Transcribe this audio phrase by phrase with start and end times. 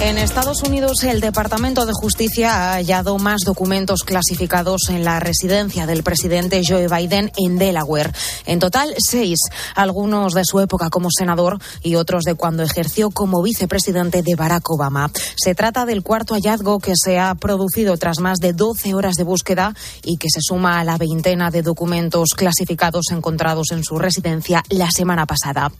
[0.00, 5.86] En Estados Unidos, el Departamento de Justicia ha hallado más documentos clasificados en la residencia
[5.86, 8.12] del presidente Joe Biden en Delaware.
[8.46, 9.40] En total, seis,
[9.74, 14.70] algunos de su época como senador y otros de cuando ejerció como vicepresidente de Barack
[14.70, 15.10] Obama.
[15.36, 19.24] Se trata del cuarto hallazgo que se ha producido tras más de 12 horas de
[19.24, 19.74] búsqueda
[20.04, 24.92] y que se suma a la veintena de documentos clasificados encontrados en su residencia la
[24.92, 25.72] semana pasada.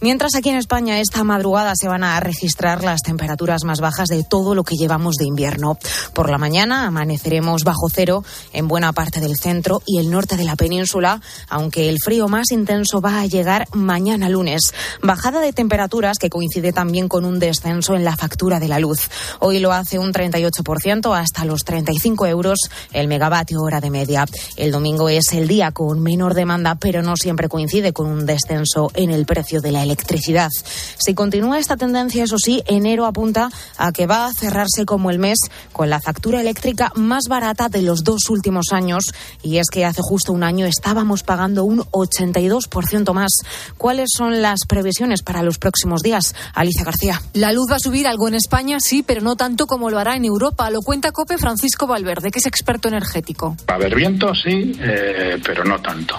[0.00, 4.24] Mientras aquí en España esta madrugada se van a registrar las temperaturas más bajas de
[4.24, 5.76] todo lo que llevamos de invierno.
[6.14, 10.44] Por la mañana amaneceremos bajo cero en buena parte del centro y el norte de
[10.44, 14.72] la península, aunque el frío más intenso va a llegar mañana lunes.
[15.02, 19.10] Bajada de temperaturas que coincide también con un descenso en la factura de la luz.
[19.40, 22.60] Hoy lo hace un 38% hasta los 35 euros
[22.92, 24.24] el megavatio hora de media.
[24.56, 28.90] El domingo es el día con menor demanda, pero no siempre coincide con un descenso
[28.94, 30.50] en el precio de la electricidad.
[30.98, 35.18] Si continúa esta tendencia, eso sí, enero apunta a que va a cerrarse como el
[35.18, 35.38] mes
[35.72, 39.04] con la factura eléctrica más barata de los dos últimos años.
[39.42, 43.32] Y es que hace justo un año estábamos pagando un 82% más.
[43.76, 46.34] ¿Cuáles son las previsiones para los próximos días?
[46.54, 47.20] Alicia García.
[47.34, 50.16] La luz va a subir algo en España, sí, pero no tanto como lo hará
[50.16, 50.70] en Europa.
[50.70, 53.56] Lo cuenta COPE Francisco Valverde, que es experto energético.
[53.68, 56.16] Va a haber viento, sí, eh, pero no tanto.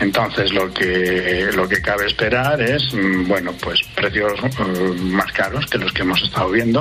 [0.00, 5.66] Entonces, lo que, lo que cabe esperar es, mm, bueno, pues precios uh, más caros
[5.66, 6.77] que los que hemos estado viendo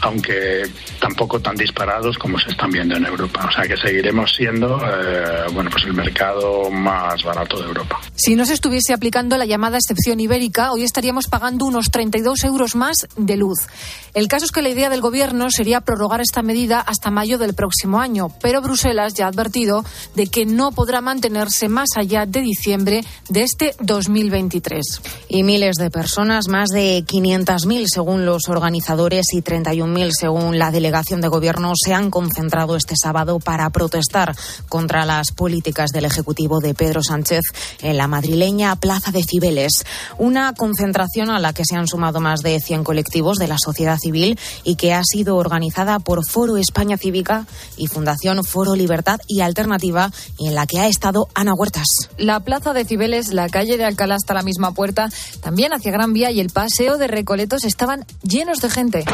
[0.00, 0.62] aunque
[1.00, 3.46] tampoco tan disparados como se están viendo en Europa.
[3.48, 8.00] O sea que seguiremos siendo eh, bueno, pues el mercado más barato de Europa.
[8.14, 12.74] Si no se estuviese aplicando la llamada excepción ibérica, hoy estaríamos pagando unos 32 euros
[12.74, 13.66] más de luz.
[14.14, 17.54] El caso es que la idea del Gobierno sería prorrogar esta medida hasta mayo del
[17.54, 22.40] próximo año, pero Bruselas ya ha advertido de que no podrá mantenerse más allá de
[22.40, 25.02] diciembre de este 2023.
[25.28, 31.20] Y miles de personas, más de 500.000 según los organizadores y 31.000 según la delegación
[31.20, 34.34] de gobierno, se han concentrado este sábado para protestar
[34.68, 37.42] contra las políticas del Ejecutivo de Pedro Sánchez
[37.82, 39.84] en la madrileña Plaza de Cibeles.
[40.18, 43.98] Una concentración a la que se han sumado más de 100 colectivos de la sociedad
[43.98, 47.46] civil y que ha sido organizada por Foro España Cívica
[47.76, 51.86] y Fundación Foro Libertad y Alternativa y en la que ha estado Ana Huertas.
[52.18, 55.08] La Plaza de Cibeles, la calle de Alcalá hasta la misma puerta,
[55.40, 59.04] también hacia Gran Vía y el Paseo de Recoletos estaban llenos de gente.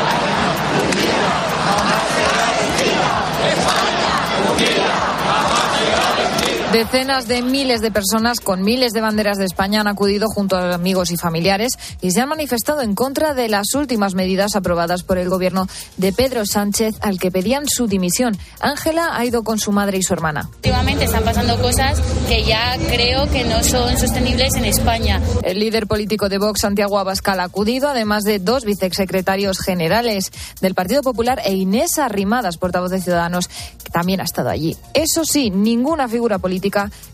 [0.82, 1.32] Unidos,
[1.64, 3.89] jamás será vencido.
[6.72, 10.72] Decenas de miles de personas con miles de banderas de España han acudido junto a
[10.72, 15.18] amigos y familiares y se han manifestado en contra de las últimas medidas aprobadas por
[15.18, 15.66] el gobierno
[15.96, 18.38] de Pedro Sánchez al que pedían su dimisión.
[18.60, 20.48] Ángela ha ido con su madre y su hermana.
[20.54, 25.20] Últimamente están pasando cosas que ya creo que no son sostenibles en España.
[25.42, 30.76] El líder político de Vox, Santiago Abascal, ha acudido, además de dos vicesecretarios generales del
[30.76, 34.76] Partido Popular e Inés Arrimadas, portavoz de Ciudadanos, que también ha estado allí.
[34.94, 36.59] Eso sí, ninguna figura política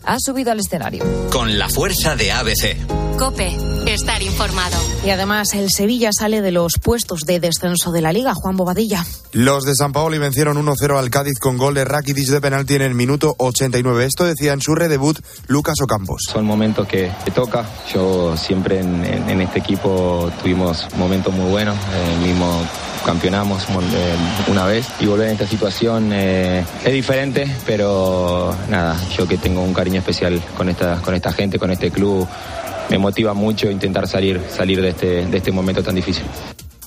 [0.03, 1.03] ha subido al escenario.
[1.31, 3.17] Con la fuerza de ABC.
[3.17, 3.51] Cope,
[3.87, 4.77] estar informado.
[5.03, 9.03] Y además el Sevilla sale de los puestos de descenso de la Liga, Juan Bobadilla.
[9.31, 12.83] Los de San Paolo vencieron 1-0 al Cádiz con gol de Rakitic de penalti en
[12.83, 14.05] el minuto 89.
[14.05, 16.21] Esto decía en su redebut Lucas Ocampos.
[16.31, 17.65] Son momentos que, que toca.
[17.91, 21.75] Yo siempre en, en, en, este equipo tuvimos momentos muy buenos.
[22.11, 22.61] El mismo
[23.05, 23.65] campeonamos
[24.47, 29.61] una vez y volver en esta situación eh, es diferente, pero nada, yo que tengo
[29.61, 32.27] un cariño especial con esta, con esta gente, con este club,
[32.89, 36.25] me motiva mucho intentar salir, salir de, este, de este momento tan difícil.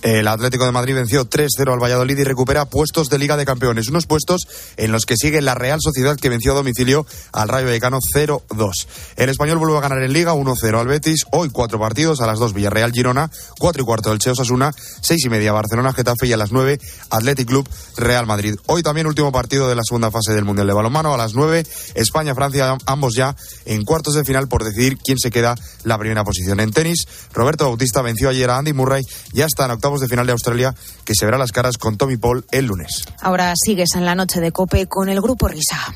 [0.03, 3.89] El Atlético de Madrid venció 3-0 al Valladolid y recupera puestos de Liga de Campeones.
[3.89, 7.67] Unos puestos en los que sigue la Real Sociedad que venció a domicilio al Rayo
[7.67, 8.71] Vallecano 0-2.
[9.17, 11.27] El español vuelve a ganar en Liga 1-0 al Betis.
[11.33, 14.73] Hoy cuatro partidos a las 2 Villarreal Girona, 4 y cuarto el Cheo Sasuna,
[15.03, 16.81] 6 y media Barcelona Getafe y a las 9
[17.11, 17.69] Athletic Club
[17.99, 18.55] Real Madrid.
[18.67, 21.67] Hoy también último partido de la segunda fase del Mundial de Balonmano a las 9
[21.95, 23.37] España-Francia, ambos ya
[23.67, 26.61] en cuartos de final por decidir quién se queda la primera posición.
[26.61, 29.03] En tenis, Roberto Bautista venció ayer a Andy Murray,
[29.35, 32.17] ya está en octavos de final de Australia que se verá las caras con Tommy
[32.17, 33.05] Paul el lunes.
[33.21, 35.95] Ahora sigues en la noche de Cope con el grupo Risa.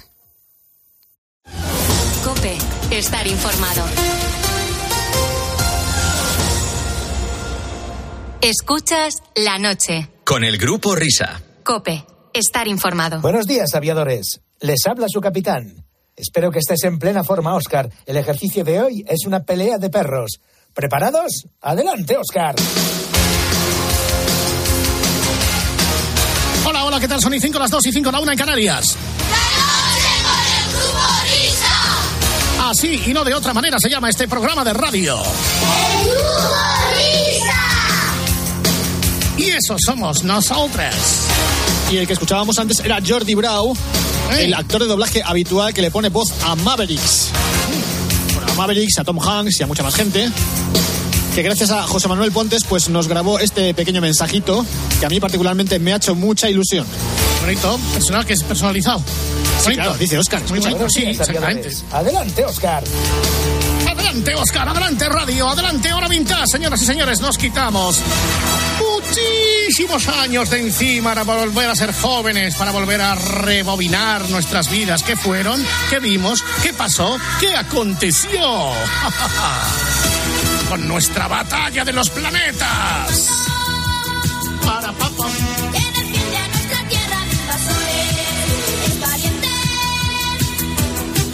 [2.25, 2.59] Cope,
[2.91, 3.85] estar informado.
[8.41, 10.11] Escuchas la noche.
[10.25, 11.41] Con el grupo Risa.
[11.63, 13.21] Cope, estar informado.
[13.21, 14.41] Buenos días, aviadores.
[14.61, 15.87] Les habla su capitán.
[16.17, 17.91] Espero que estés en plena forma, Oscar.
[18.07, 20.41] El ejercicio de hoy es una pelea de perros.
[20.73, 21.47] ¿Preparados?
[21.61, 22.57] Adelante, Oscar.
[26.67, 27.21] Hola, hola, ¿qué tal?
[27.21, 28.97] Son y 5 las 2 y 5 la 1 en Canarias.
[29.31, 32.71] ¡La noche con el grupo Risa!
[32.71, 35.19] así y no de otra manera se llama este programa de radio.
[39.37, 40.95] Y eso somos nosotros.
[41.91, 43.77] Y el que escuchábamos antes era Jordi Brau,
[44.39, 47.29] el actor de doblaje habitual que le pone voz a Mavericks.
[48.35, 50.31] Bueno, a Mavericks, a Tom Hanks y a mucha más gente.
[51.35, 54.65] Que gracias a José Manuel Pontes, pues nos grabó este pequeño mensajito
[55.01, 56.87] que a mí particularmente me ha hecho mucha ilusión.
[57.41, 59.03] Bonito, personal que es personalizado.
[59.59, 60.41] Sí, claro, dice Oscar.
[60.49, 61.71] Muy bonito, sí, exactamente.
[61.91, 62.85] Adelante, Oscar.
[63.85, 68.01] Adelante, Oscar, adelante, radio, adelante, hora vintage, señoras y señores, nos quitamos
[68.79, 75.03] muchísimos años de encima para volver a ser jóvenes, para volver a rebobinar nuestras vidas.
[75.03, 75.65] ¿Qué fueron?
[75.91, 76.45] ¿Qué vimos?
[76.63, 77.19] ¿Qué pasó?
[77.41, 78.41] ¿Qué aconteció?
[80.69, 83.29] Con nuestra batalla de los planetas.
[84.65, 85.29] Para papá.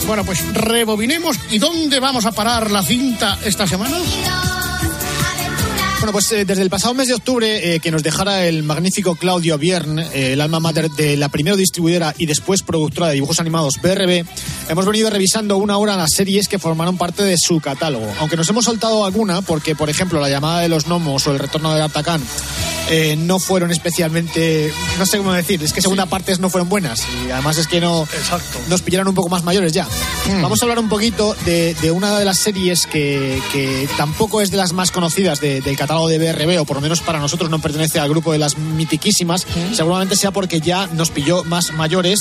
[0.07, 1.39] Bueno, pues rebobinemos.
[1.51, 3.97] ¿Y dónde vamos a parar la cinta esta semana?
[6.01, 9.17] Bueno, pues eh, desde el pasado mes de octubre, eh, que nos dejara el magnífico
[9.17, 13.39] Claudio Biern, eh, el alma mater de la primera distribuidora y después productora de dibujos
[13.39, 14.25] animados BRB,
[14.71, 18.11] hemos venido revisando una hora las series que formaron parte de su catálogo.
[18.19, 21.39] Aunque nos hemos saltado alguna, porque por ejemplo La llamada de los gnomos o El
[21.39, 22.23] retorno de Atacán
[22.89, 27.03] eh, no fueron especialmente, no sé cómo decir, es que segunda partes no fueron buenas
[27.27, 28.07] y además es que no
[28.69, 29.87] nos pillaron un poco más mayores ya.
[30.27, 30.43] Mm.
[30.43, 34.51] Vamos a hablar un poquito de, de una de las series que, que tampoco es
[34.51, 37.51] de las más conocidas de- del catálogo de BRB, o por lo menos para nosotros
[37.51, 39.47] no pertenece al grupo de las mitiquísimas.
[39.75, 42.21] Seguramente sea porque ya nos pilló más mayores,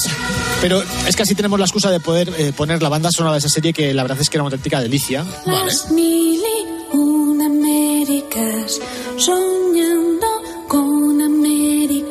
[0.61, 3.39] pero es que así tenemos la excusa de poder eh, poner la banda sonora de
[3.39, 5.25] esa serie que la verdad es que era una auténtica delicia.
[5.45, 8.79] Las mil y una Américas,
[9.17, 10.08] América.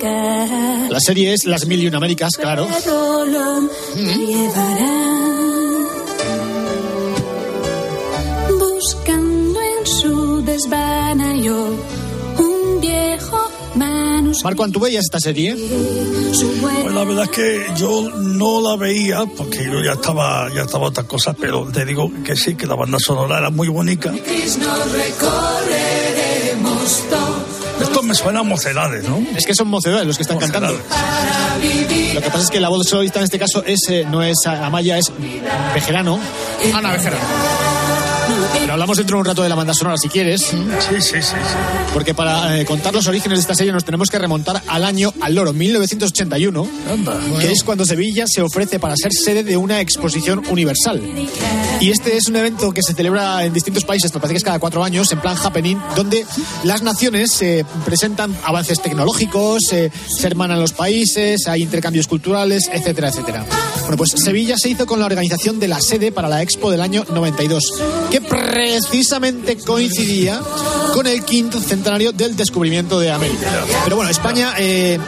[0.00, 2.66] La serie es Las Mil y Una Américas, claro.
[8.58, 11.66] Buscando en su desvanayo
[12.38, 14.44] un viejo manuscrito.
[14.44, 15.56] Marco, ¿tú veías esta serie?
[15.56, 20.86] Pues la verdad es que yo no la veía porque yo ya estaba ya estaba
[20.86, 24.12] otra cosa, pero te digo que sí, que la banda sonora era muy bonita.
[27.88, 29.24] Esto me suena a mocedades, ¿no?
[29.36, 30.72] Es que son mocedades los que están cantando.
[30.72, 34.36] Lo que pasa es que la voz solista en este caso es, eh, no es
[34.46, 35.10] Amaya, es
[35.74, 36.20] Bejerano.
[36.74, 37.77] Ana Bejerano.
[38.60, 40.42] Pero hablamos dentro de un rato de la banda sonora si quieres.
[40.42, 40.56] Sí,
[41.00, 41.34] sí, sí.
[41.92, 45.12] Porque para eh, contar los orígenes de esta serie nos tenemos que remontar al año
[45.20, 46.68] al loro, 1981,
[47.40, 51.02] que es cuando Sevilla se ofrece para ser sede de una exposición universal.
[51.80, 54.44] Y este es un evento que se celebra en distintos países, me parece que es
[54.44, 56.26] cada cuatro años, en plan happening, donde
[56.64, 63.08] las naciones eh, presentan avances tecnológicos, eh, se hermanan los países, hay intercambios culturales, etcétera,
[63.08, 63.46] etcétera.
[63.82, 66.80] Bueno, pues Sevilla se hizo con la organización de la sede para la Expo del
[66.80, 67.74] año 92,
[68.10, 70.40] que precisamente coincidía
[70.92, 73.64] con el quinto centenario del descubrimiento de América.
[73.84, 74.98] Pero bueno, España eh,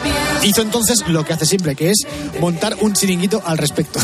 [0.43, 2.05] hizo entonces lo que hace siempre, que es
[2.39, 3.99] montar un chiringuito al respecto.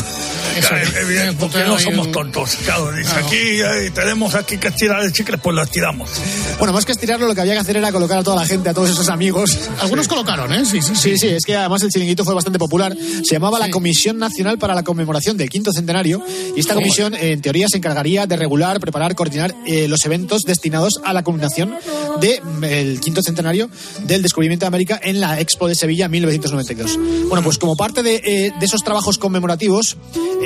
[1.00, 2.56] Evidente, porque no somos tontos.
[2.64, 6.10] Claro, dice aquí eh, tenemos aquí que estirar el chicle, pues lo estiramos.
[6.58, 8.68] Bueno, más que estirarlo, lo que había que hacer era colocar a toda la gente,
[8.68, 9.56] a todos esos amigos.
[9.80, 10.64] Algunos colocaron, ¿eh?
[10.64, 12.96] Sí, sí, Sí, sí, es que además el chiringuito fue bastante popular.
[13.22, 16.22] Se llamaba la Comisión Nacional para la Conmemoración del Quinto Centenario
[16.56, 20.42] y esta comisión, eh, en teoría, se encargaría de regular, preparar, coordinar eh, los eventos
[20.42, 21.74] destinados a la culminación
[22.20, 23.70] del quinto centenario
[24.04, 26.98] del descubrimiento de América en la Expo de Sevilla 1992.
[27.28, 29.96] Bueno, pues como parte de, eh, de esos trabajos conmemorativos,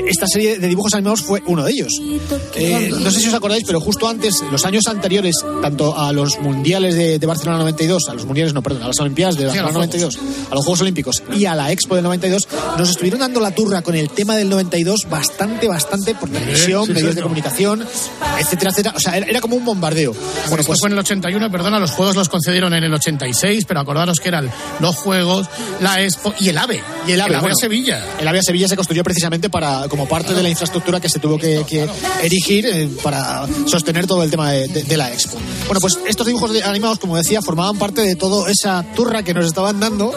[0.06, 1.92] esta serie de dibujos animados fue uno de ellos.
[2.54, 6.38] Eh, no sé si os acordáis, pero justo antes, los años anteriores, tanto a los
[6.40, 9.46] mundiales de, de Barcelona 92, a los mundiales, no, perdón, a las Olimpiadas de Sí,
[9.46, 10.18] Barcelona 92,
[10.50, 12.48] a los Juegos Olímpicos y a la Expo del 92,
[12.78, 16.92] nos estuvieron dando la turra con el tema del 92 bastante, bastante por televisión, sí,
[16.92, 17.22] medios de señor.
[17.24, 17.84] comunicación,
[18.42, 18.94] etcétera, etcétera.
[18.96, 20.12] O sea, era, era como un bombardeo.
[20.48, 23.80] Bueno, esto fue en el 81, perdona, los juegos los concedieron en el 86, pero
[23.80, 25.48] acordaros que eran los juegos,
[25.80, 26.82] la Expo y el AVE.
[27.06, 28.04] Y el AVE, bueno, a Sevilla.
[28.20, 31.18] El AVE a Sevilla se construyó precisamente para como parte de la infraestructura que se
[31.18, 31.88] tuvo que, que
[32.22, 35.38] erigir eh, para sostener todo el tema de, de- de la Expo.
[35.66, 39.34] Bueno, pues estos dibujos de- animados, como decía, formaban parte de toda esa turra que
[39.34, 40.12] nos estaban dando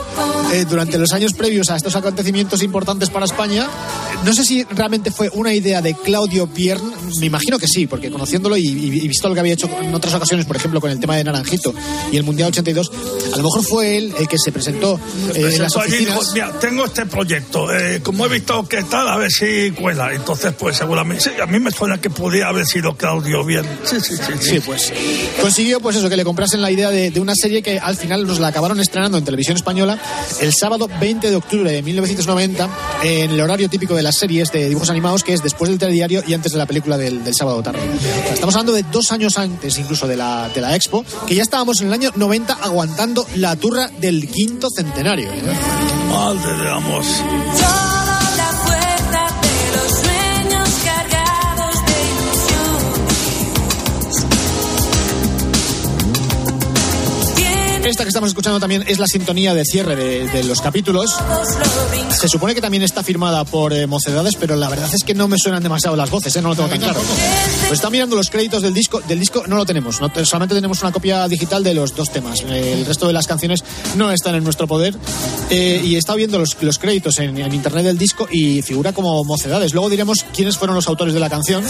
[0.53, 3.67] eh, durante los años previos a estos acontecimientos importantes para España.
[4.25, 6.81] No sé si realmente fue una idea de Claudio Piern,
[7.19, 10.13] me imagino que sí, porque conociéndolo y, y- visto lo que había hecho en otras
[10.15, 11.73] ocasiones, por ejemplo, con el tema de Naranjito
[12.11, 12.91] y el Mundial 82,
[13.33, 15.97] a lo mejor fue él el que se presentó eh, en las Presentó allí y
[16.05, 16.33] dijo, oficinas.
[16.33, 20.11] mira, tengo este proyecto, eh, como he visto que tal, a ver si cuela.
[20.13, 23.63] Entonces, pues seguramente, sí, a mí me suena que podría haber sido Claudio bien.
[23.83, 24.33] Sí, sí, sí.
[24.41, 24.91] Sí, pues
[25.41, 28.25] consiguió pues eso, que le comprasen la idea de, de una serie que al final
[28.25, 29.99] nos la acabaron estrenando en televisión española
[30.41, 32.69] el sábado 20 de octubre de 1990
[33.03, 36.23] en el horario típico de las series de dibujos animados que es después del telediario
[36.25, 37.79] y antes de la película del, sábado tarde.
[38.31, 41.81] Estamos hablando de dos años antes incluso de la, de la Expo, que ya estábamos
[41.81, 45.29] en el año 90 aguantando la turra del quinto centenario.
[45.31, 45.41] ¿eh?
[46.09, 47.03] Madre de amor.
[57.85, 61.15] Esta que estamos escuchando también es la sintonía de cierre de, los capítulos.
[62.09, 65.27] Se supone que también está firmada por eh, Mocedades, pero la verdad es que no
[65.27, 66.41] me suenan demasiado las voces, ¿eh?
[66.41, 66.99] no lo tengo tan claro.
[67.67, 69.01] Pues está mirando los créditos del disco.
[69.01, 72.39] Del disco no lo tenemos, solamente tenemos una copia digital de los dos temas.
[72.41, 73.63] El resto de las canciones
[73.95, 74.95] no están en nuestro poder.
[75.51, 79.73] Eh, y he estado viendo los, créditos en internet del disco y figura como Mocedades.
[79.75, 81.63] Luego diremos quiénes fueron los autores de la canción.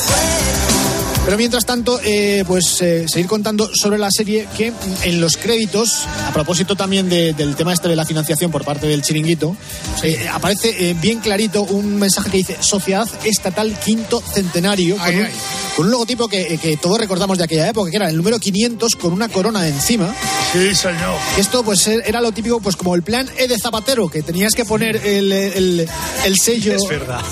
[1.25, 4.71] Pero mientras tanto, eh, pues eh, seguir contando sobre la serie que
[5.03, 8.85] en los créditos, a propósito también de- del tema este de la financiación por parte
[8.85, 9.57] del chiringuito,
[10.03, 15.27] eh, aparece eh, bien clarito un mensaje que dice Sociedad Estatal Quinto Centenario, con, un,
[15.75, 18.37] con un logotipo que, eh, que todos recordamos de aquella época, que era el número
[18.37, 20.13] 500 con una corona encima.
[20.53, 21.17] Sí, señor.
[21.39, 24.53] Esto pues eh, era lo típico, pues como el plan E de Zapatero, que tenías
[24.53, 25.89] que poner el, el-
[26.23, 26.77] el sello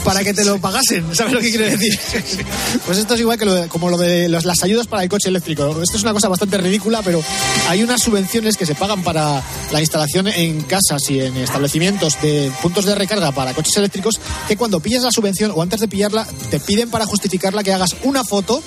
[0.03, 1.15] para que te lo pagasen.
[1.15, 1.97] ¿Sabes lo que quiero decir?
[2.87, 5.09] Pues esto es igual que lo de- como lo de los- las ayudas para el
[5.09, 5.81] coche eléctrico.
[5.81, 7.21] Esto es una cosa bastante ridícula, pero
[7.69, 12.51] hay unas subvenciones que se pagan para la instalación en casas y en establecimientos de
[12.61, 16.27] puntos de recarga para coches eléctricos que cuando pillas la subvención o antes de pillarla
[16.49, 18.61] te piden para justificarla que hagas una foto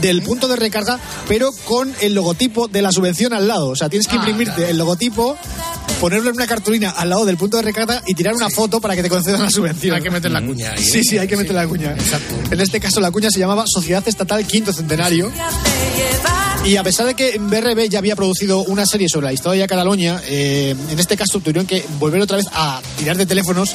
[0.00, 3.68] del punto de recarga, pero con el logotipo de la subvención al lado.
[3.68, 5.36] O sea, tienes que Ah, imprimirte el logotipo,
[6.00, 8.94] ponerlo en una cartulina al lado del punto de recarga y tirar una foto para
[8.94, 9.96] que te concedan la subvención.
[9.96, 10.82] Hay que meter la cuña ahí.
[10.82, 10.84] ¿eh?
[10.84, 11.96] Sí, sí, hay que meter la cuña.
[12.50, 15.30] En este caso, la cuña se llamaba Sociedad Estatal Quinto Centenario.
[16.64, 19.68] Y a pesar de que BRB ya había producido una serie sobre la historia de
[19.68, 23.74] Cataluña, eh, en este caso tuvieron que volver otra vez a tirar de teléfonos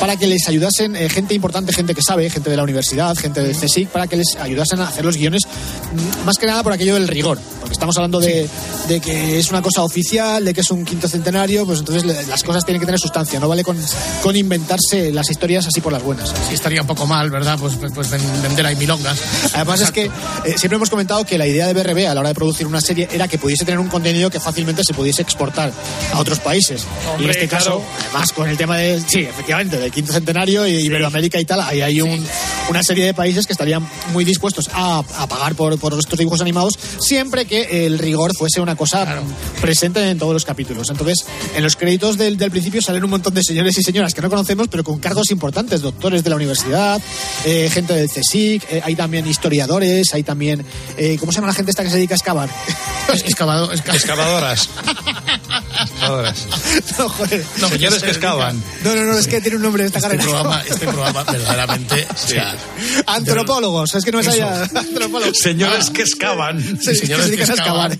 [0.00, 3.42] para que les ayudasen eh, gente importante, gente que sabe, gente de la universidad, gente
[3.42, 6.72] del CSIC, para que les ayudasen a hacer los guiones, mm, más que nada por
[6.72, 7.38] aquello del rigor.
[7.66, 8.48] Porque estamos hablando de,
[8.86, 12.42] de que es una cosa oficial, de que es un quinto centenario, pues entonces las
[12.44, 13.76] cosas tienen que tener sustancia, no vale con,
[14.22, 16.30] con inventarse las historias así por las buenas.
[16.48, 17.58] Sí, estaría un poco mal, ¿verdad?
[17.58, 19.18] Pues, pues, pues ven- vender ahí milongas.
[19.52, 20.10] Además es que eh,
[20.56, 23.08] siempre hemos comentado que la idea de BRB a la hora de producir una serie
[23.12, 25.72] era que pudiese tener un contenido que fácilmente se pudiese exportar
[26.12, 26.82] a otros países.
[26.82, 27.84] y en Hombre, este caso, claro.
[28.10, 31.80] además con el tema de, sí, efectivamente, del quinto centenario y Iberoamérica y tal, ahí
[31.82, 32.24] hay un-
[32.70, 36.40] una serie de países que estarían muy dispuestos a, a pagar por, por estos dibujos
[36.40, 39.22] animados siempre que el rigor fuese una cosa
[39.60, 40.90] presente en todos los capítulos.
[40.90, 44.22] Entonces, en los créditos del, del principio salen un montón de señores y señoras que
[44.22, 47.00] no conocemos, pero con cargos importantes, doctores de la universidad,
[47.44, 50.64] eh, gente del CSIC, eh, hay también historiadores, hay también,
[50.96, 52.48] eh, ¿cómo se llama la gente esta que se dedica a excavar?
[53.08, 53.96] Excavado, Excavadoras.
[53.96, 54.68] Excavadoras.
[56.98, 57.44] no, joder.
[57.58, 58.62] No, Señores ya que sé, excavan.
[58.84, 60.24] No, no, no, es que tiene un nombre esta Este carrera.
[60.30, 62.06] programa, este programa verdaderamente.
[62.14, 62.56] o sea,
[63.06, 64.62] Antropólogos, es que no es allá.
[64.74, 65.38] Antropólogos.
[65.38, 66.60] Señores que excavan.
[66.80, 67.96] Sí, señores que que excavar.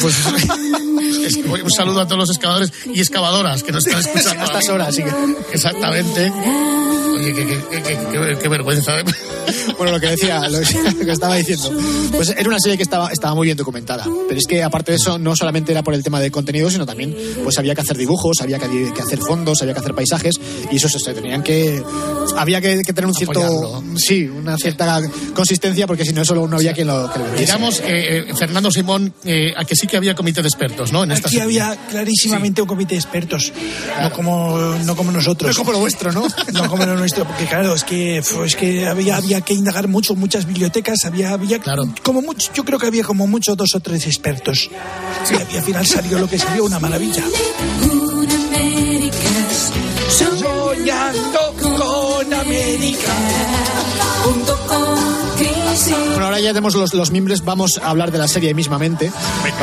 [0.00, 0.14] Pues,
[1.24, 4.42] es- un saludo a todos los excavadores y excavadoras que nos están escuchando.
[4.42, 5.10] A estas horas, sí que-
[5.52, 6.32] Exactamente.
[7.16, 8.98] Oye, qué, qué- vergüenza.
[9.00, 9.04] ¿eh?
[9.76, 11.70] Bueno, lo que decía, lo que, lo que estaba diciendo.
[12.12, 14.04] Pues era una serie que estaba, estaba muy bien documentada.
[14.28, 16.84] Pero es que aparte de eso, no solamente era por el tema de contenido, sino
[16.84, 20.34] también pues había que hacer dibujos, había que, que hacer fondos, había que hacer paisajes,
[20.70, 21.80] y eso se, tenían que.
[22.36, 23.40] Había que, que tener un cierto.
[23.40, 23.82] Apoyarlo.
[23.96, 25.00] Sí, una cierta
[25.34, 27.32] consistencia, porque si no, solo no había quien lo, que lo.
[27.34, 31.04] Digamos, eh, eh, Fernando Simón, eh, a que sí que había comité de expertos, ¿no?
[31.04, 31.62] En esta Aquí serie.
[31.62, 33.52] había clarísimamente un comité de expertos,
[34.02, 35.56] no como no como nosotros.
[35.56, 36.26] No como lo vuestro, ¿no?
[36.52, 40.14] No como lo nuestro, porque claro, es que es que había había que indagar mucho,
[40.16, 41.84] muchas bibliotecas, había había Claro.
[42.02, 44.70] como mucho, yo creo que había como mucho dos o tres expertos.
[45.52, 47.24] Y, al final salió lo que salió, una maravilla.
[50.08, 53.12] Soñando con América.
[56.10, 59.10] Bueno, ahora ya tenemos los, los mimbres, vamos a hablar de la serie mismamente.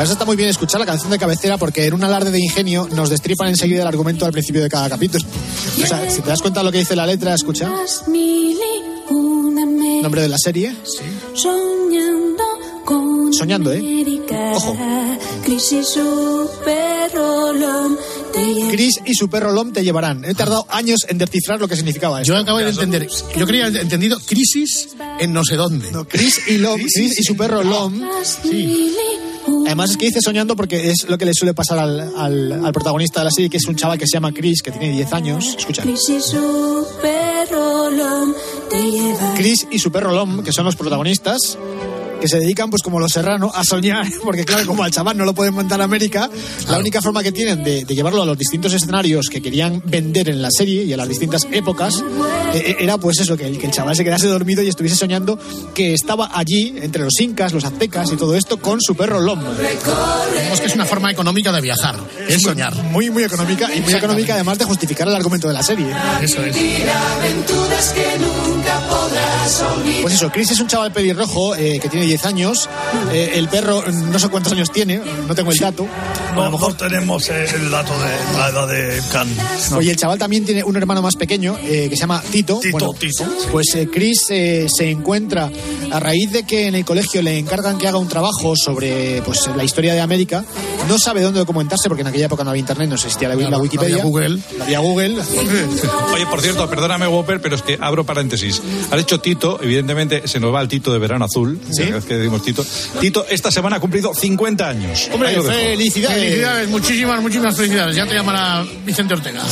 [0.02, 2.88] Eso está muy bien escuchar la canción de cabecera porque en un alarde de ingenio
[2.90, 5.24] nos destripan enseguida el argumento al principio de cada capítulo.
[5.82, 7.70] O sea, si te das cuenta de lo que dice la letra, escucha.
[10.02, 10.74] Nombre de la serie.
[11.42, 12.17] Con
[13.32, 13.82] Soñando, ¿eh?
[14.54, 14.76] Ojo.
[18.32, 20.24] Te Chris y su perro Lom te llevarán.
[20.24, 22.32] He tardado años en descifrar lo que significaba esto.
[22.34, 23.08] Yo acabo de entender.
[23.36, 25.90] Yo creía entendido crisis en no sé dónde.
[25.90, 28.00] No, Chris y Lom, Chris y su perro Lom.
[28.22, 28.94] Sí.
[29.66, 32.72] Además es que dice soñando porque es lo que le suele pasar al, al- al
[32.72, 35.12] protagonista de la serie, que es un chaval que se llama Chris, que tiene 10
[35.14, 35.54] años.
[35.58, 35.82] Escucha.
[35.82, 38.34] Crisis super rolón
[38.70, 39.34] te lleva.
[39.36, 41.56] Chris y su perro Lom, que son los protagonistas,
[42.20, 45.24] que se dedican, pues como los serranos, a soñar, porque claro, como al chaval no
[45.24, 46.30] lo pueden mandar a América,
[46.68, 50.28] la única forma que tienen de, de llevarlo a los distintos escenarios que querían vender
[50.28, 52.02] en la serie y a las distintas épocas,
[52.54, 55.38] eh, era pues eso, que el, que el chaval se quedase dormido y estuviese soñando
[55.74, 59.40] que estaba allí, entre los incas, los aztecas y todo esto, con su perro Lom.
[59.40, 61.96] Vemos que es una forma económica de viajar,
[62.28, 62.74] es soñar.
[62.84, 65.86] Muy, muy económica y muy económica además de justificar el argumento de la serie.
[66.22, 66.56] Eso es.
[70.02, 72.68] Pues eso, Chris es un chaval pelirrojo eh, que tiene 10 años.
[73.12, 75.86] Eh, el perro no sé cuántos años tiene, no tengo el dato.
[76.34, 79.28] No, no tenemos el dato de la edad de Can.
[79.70, 79.78] No.
[79.78, 82.60] Oye, el chaval también tiene un hermano más pequeño eh, que se llama Tito.
[82.60, 83.24] Tito, Bueno, Tito.
[83.50, 85.50] Pues eh, Chris eh, se encuentra
[85.90, 89.48] a raíz de que en el colegio le encargan que haga un trabajo sobre pues
[89.56, 90.44] la historia de América.
[90.88, 93.58] No sabe dónde documentarse porque en aquella época no había internet, no existía la, la
[93.58, 93.94] Wikipedia.
[93.96, 94.38] había Google.
[94.60, 95.16] Había Google.
[96.14, 98.62] Oye, por cierto, perdóname, Whopper, pero es que abro paréntesis.
[98.90, 101.60] Has hecho Tito, evidentemente se nos va el Tito de verano azul.
[101.70, 101.84] Sí.
[101.98, 102.64] Vez que decimos Tito.
[103.00, 105.08] Tito, esta semana ha cumplido 50 años.
[105.12, 106.18] Hombre, felicidades.
[106.18, 107.96] Felicidades, muchísimas, muchísimas felicidades.
[107.96, 109.42] Ya te llamará Vicente Ortega.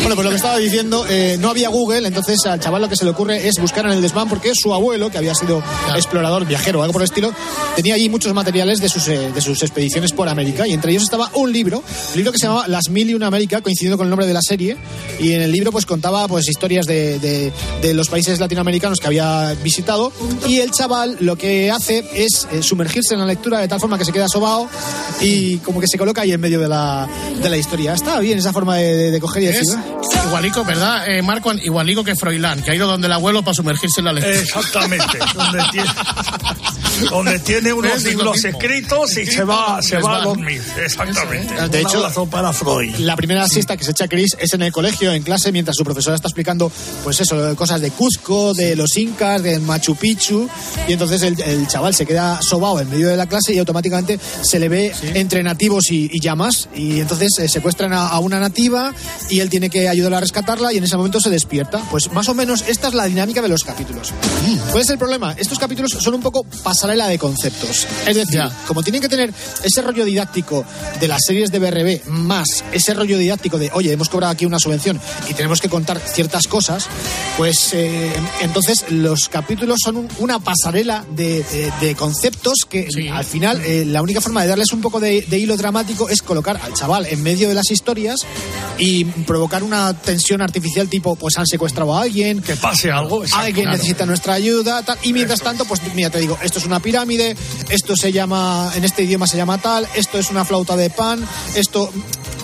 [0.00, 2.96] Bueno, pues lo que estaba diciendo, eh, no había Google, entonces al chaval lo que
[2.96, 5.62] se le ocurre es buscar en el desván porque su abuelo, que había sido
[5.94, 7.32] explorador, viajero o algo por el estilo,
[7.74, 11.02] tenía allí muchos materiales de sus, eh, de sus expediciones por América y entre ellos
[11.02, 11.78] estaba un libro,
[12.10, 14.34] un libro que se llamaba Las Mil y una América, coincidiendo con el nombre de
[14.34, 14.76] la serie,
[15.18, 19.06] y en el libro pues contaba pues historias de, de- de los países latinoamericanos que
[19.06, 20.12] había visitado
[20.46, 23.98] y el chaval lo que hace es eh, sumergirse en la lectura de tal forma
[23.98, 24.68] que se queda sobao
[25.20, 27.08] y como que se coloca ahí en medio de la,
[27.42, 27.94] de la historia.
[27.94, 29.62] Está bien esa forma de, de- de coger y decir...
[30.26, 31.52] Igualico, ¿verdad, eh, Marco?
[31.52, 34.36] Igualico que Froilán, que ha ido donde el abuelo para sumergirse en la lectura.
[34.40, 35.18] Exactamente.
[35.34, 35.88] donde, tiene,
[37.10, 40.62] donde tiene unos libros escritos y se va, se va a dormir.
[40.82, 41.68] Exactamente.
[41.68, 42.94] De hecho, para Freud.
[42.98, 45.84] La primera siesta que se echa Chris es en el colegio, en clase, mientras su
[45.84, 46.70] profesora está explicando,
[47.04, 50.48] pues eso, cosas de Cuzco, de los incas, de Machu Picchu.
[50.88, 54.18] Y entonces el, el chaval se queda sobao en medio de la clase y automáticamente
[54.42, 56.68] se le ve entre nativos y, y llamas.
[56.74, 58.92] Y entonces eh, secuestran a, a una nativa
[59.30, 61.82] y él tiene que ayudar a rescatarla y en ese momento se despierta.
[61.90, 64.12] Pues más o menos esta es la dinámica de los capítulos.
[64.70, 65.34] ¿Cuál es el problema?
[65.36, 66.44] Estos capítulos son un poco
[66.86, 67.86] pasarela de conceptos.
[68.06, 69.32] Es decir, como tienen que tener
[69.64, 70.64] ese rollo didáctico
[71.00, 74.58] de las series de BRB más ese rollo didáctico de, oye, hemos cobrado aquí una
[74.60, 76.86] subvención y tenemos que contar ciertas cosas,
[77.36, 83.24] pues eh, entonces los capítulos son un- una pasarela de, de- de conceptos que al
[83.24, 86.60] final eh, la única forma de darles un poco de, de hilo dramático es colocar
[86.62, 88.20] al chaval en medio de las historias
[88.78, 93.24] y provocar una tensión artificial tipo, pues han secuestrado a alguien, Que pase algo.
[93.24, 93.44] exacto.
[93.44, 93.76] alguien Claro.
[93.78, 94.98] necesita nuestra ayuda, tal.
[95.02, 97.36] y mientras tanto, pues mira, te digo, esto es una pirámide,
[97.68, 101.26] esto se llama, en este idioma se llama tal, esto es una flauta de pan,
[101.54, 101.90] esto,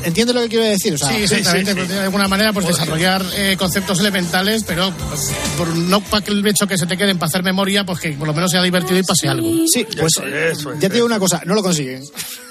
[0.05, 0.95] ¿entiendes lo que quiero decir?
[0.95, 1.75] O sea, Sí, exactamente.
[1.75, 6.31] pues, de alguna manera, pues desarrollar eh, conceptos elementales, pero pues, por, no para que
[6.33, 8.63] el hecho que se te queden para hacer memoria, pues que por lo menos sea
[8.63, 9.49] divertido y pase algo.
[9.73, 10.13] Sí, pues
[10.81, 12.03] ya te digo una cosa, no lo consiguen.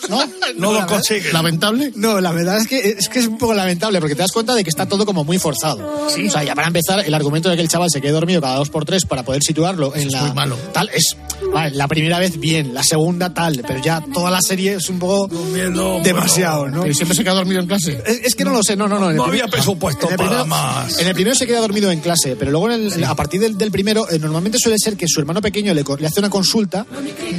[0.09, 0.19] ¿No?
[0.57, 1.33] No lo la verdad- consiguen.
[1.33, 1.91] ¿Lamentable?
[1.95, 4.53] No, la verdad es que es que es un poco lamentable porque te das cuenta
[4.53, 6.05] de que está todo como muy forzado.
[6.07, 8.55] O sea, ya para empezar, el argumento de que el chaval se quede dormido cada
[8.57, 10.57] dos por tres para poder situarlo en la muy malo.
[10.73, 11.15] tal es
[11.53, 14.99] vale, la primera vez bien, la segunda tal, pero ya toda la serie es un
[14.99, 16.81] poco Durmiendo, demasiado, ¿no?
[16.81, 18.01] Pero siempre se queda dormido en clase.
[18.05, 19.05] Es, es que no lo sé, no, no, no.
[19.05, 20.97] en el No primer- había presupuesto en el para más.
[20.99, 23.57] En el primero se queda dormido en clase, pero luego en el- a partir del,
[23.57, 26.29] del primero, eh, normalmente suele ser que su hermano pequeño le, co- le hace una
[26.29, 26.85] consulta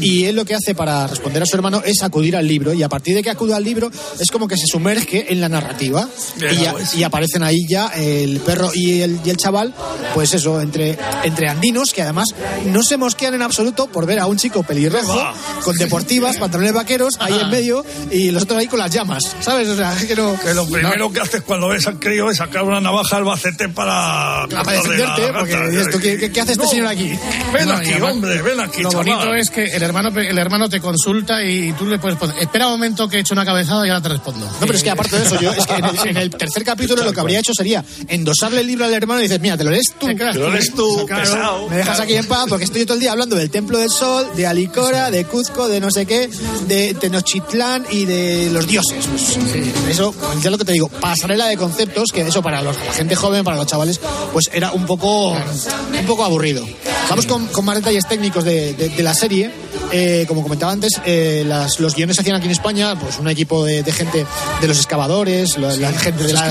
[0.00, 2.82] y él lo que hace para responder a su hermano es acudir al libro y
[2.82, 6.08] a partir de que acude al libro es como que se sumerge en la narrativa
[6.38, 6.94] Bien, y, ya- pues.
[6.94, 9.74] y aparecen ahí ya el perro y el, y el chaval,
[10.14, 12.28] pues eso, entre, entre andinos que además
[12.66, 15.18] no se mosquean en absoluto por ver a un chico pelirrojo
[15.64, 19.68] con deportivas, pantalones vaqueros ahí en medio y los otros ahí con las llamas, ¿sabes?
[19.68, 20.38] O sea, que no...
[20.40, 23.68] Que lo primero que haces cuando ves al crío es sacar una navaja al bacete
[23.68, 24.46] para...
[24.48, 25.90] Para cortarle defenderte, porque gata.
[25.90, 27.08] tú, ¿qué, qué- qué hace este No, señor aquí?
[27.52, 29.06] Ven aquí, además, hombre, ven aquí, Lo chaval.
[29.06, 32.66] bonito es que el hermano, el hermano te consulta y tú le puedes poner, espera
[32.66, 34.46] un momento que he hecho una cabezada y ahora te respondo.
[34.46, 36.64] No, pero es que aparte de eso, yo es que en el, en el tercer
[36.64, 39.64] capítulo lo que habría hecho sería endosarle el libro al hermano y dices, mira, te
[39.64, 40.06] lo lees tú.
[40.06, 41.68] Te lo lees tú, Claro, pesado.
[41.68, 44.26] Me dejas aquí en paz porque estoy todo el día hablando del Templo del Sol,
[44.36, 46.28] de Alicora, de Cuzco, de no sé qué,
[46.66, 49.06] de Tenochtitlán y de los dioses.
[49.06, 49.38] Pues,
[49.88, 53.44] Eso, ya lo que te digo, pasarela de conceptos, que eso para la gente joven,
[53.44, 54.00] para los chavales,
[54.32, 56.64] pues era un poco, un poco aburrido.
[57.10, 59.50] Vamos con, más detalles técnicos de, la serie.
[59.90, 63.28] Eh, como comentaba antes, eh, las- los guiones se hacían aquí en España, pues un
[63.28, 64.24] equipo de, de gente
[64.60, 66.50] de los excavadores, la, la gente de la,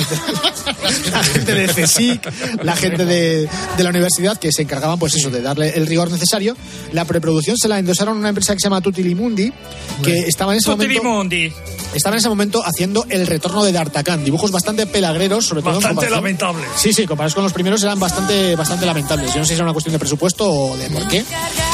[1.12, 5.30] la gente de CSIC, la gente de, de la universidad que se encargaban, pues eso,
[5.30, 6.56] de darle el rigor necesario.
[6.94, 9.52] La preproducción se la endosaron a una empresa que se llama Tutilimundi,
[10.04, 11.54] que estaba en ese momento Tutilimundi.
[11.94, 16.10] estaba en ese momento haciendo el retorno de D'Artagnan, dibujos bastante pelagreros, sobre todo Bastante
[16.10, 16.68] lamentables.
[16.76, 19.34] Sí, sí, comparados con los primeros eran bastante, bastante lamentables.
[19.34, 21.24] Yo no sé si era una cuestión de presupuesto o de por qué.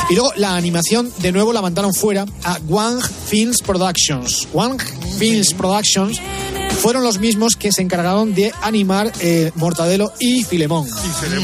[0.09, 4.47] Y luego la animación, de nuevo, la mandaron fuera a Wang Films Productions.
[4.53, 4.79] Wang
[5.17, 6.21] Films Productions
[6.81, 10.87] fueron los mismos que se encargaron de animar eh, Mortadelo y Filemón.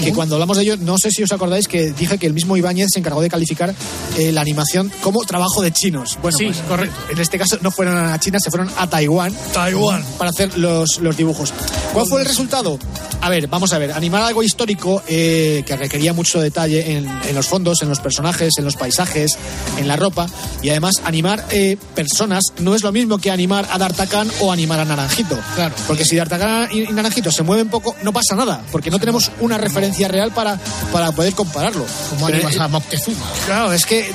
[0.04, 2.56] Que cuando hablamos de ello, no sé si os acordáis que dije que el mismo
[2.58, 3.74] Ibáñez se encargó de calificar
[4.18, 6.18] eh, la animación como trabajo de chinos.
[6.22, 6.96] Bueno, Sí, pues, correcto.
[7.12, 9.34] En este caso no fueron a China, se fueron a Taiwán.
[9.54, 10.04] Taiwán.
[10.18, 11.54] Para hacer los, los dibujos.
[11.94, 12.78] ¿Cuál fue el resultado?
[13.22, 13.92] A ver, vamos a ver.
[13.94, 18.54] Animar algo histórico eh, que requería mucho detalle en, en los fondos, en los personajes,
[18.58, 19.38] en los paisajes,
[19.78, 20.28] en la ropa.
[20.62, 24.80] Y además, animar eh, personas no es lo mismo que animar a D'Artagnan o animar
[24.80, 25.23] a Naranjito.
[25.56, 25.76] Claro.
[25.88, 28.62] Porque si D'Artagnan y y Naranjito se mueven poco, no pasa nada.
[28.72, 30.60] Porque no tenemos una referencia real para,
[30.92, 31.86] para poder compararlo.
[32.10, 33.26] Como animas a Moctezuma.
[33.46, 34.12] Claro, es que.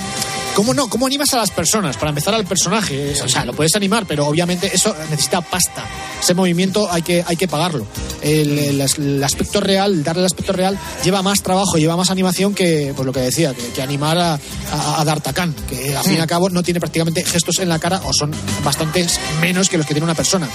[0.59, 0.89] ¿Cómo no?
[0.89, 1.97] ¿Cómo animas a las personas?
[1.97, 3.13] Para empezar al personaje.
[3.23, 5.85] O sea, lo puedes animar, pero obviamente eso necesita pasta.
[6.21, 7.87] Ese movimiento hay que, hay que pagarlo.
[8.23, 12.11] El, el as- el aspecto real, darle el aspecto real, lleva más trabajo, lleva más
[12.11, 14.33] animación que, pues lo que decía, que, que animar a,
[14.73, 15.23] a, a
[15.69, 18.33] que al fin y al cabo no tiene prácticamente gestos en la cara o son
[18.65, 20.49] bastantes menos que los que tiene una persona.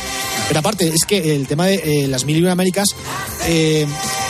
[0.49, 2.89] Pero aparte, es que el tema de eh, las mil y una Américas
[3.45, 3.87] eh,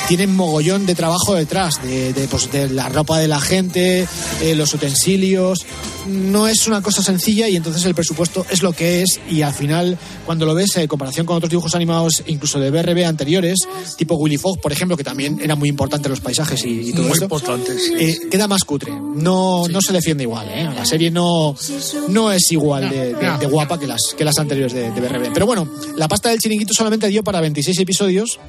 [0.07, 4.07] tienen mogollón de trabajo detrás, de, de, pues, de la ropa de la gente,
[4.41, 5.59] eh, los utensilios.
[6.07, 9.53] No es una cosa sencilla y entonces el presupuesto es lo que es y al
[9.53, 13.59] final cuando lo ves en comparación con otros dibujos animados incluso de BRB anteriores,
[13.97, 17.07] tipo Willy Fogg, por ejemplo, que también eran muy importantes los paisajes y, y todo
[17.07, 17.89] Muy importantes.
[17.97, 18.91] eh, queda más cutre.
[18.91, 20.49] No, no se defiende igual.
[20.49, 20.69] ¿eh?
[20.75, 21.55] La serie no,
[22.09, 25.33] no es igual de, de- de guapa que las, que las anteriores de, de BRB.
[25.33, 28.39] Pero bueno, la pasta del chiringuito solamente dio para 26 episodios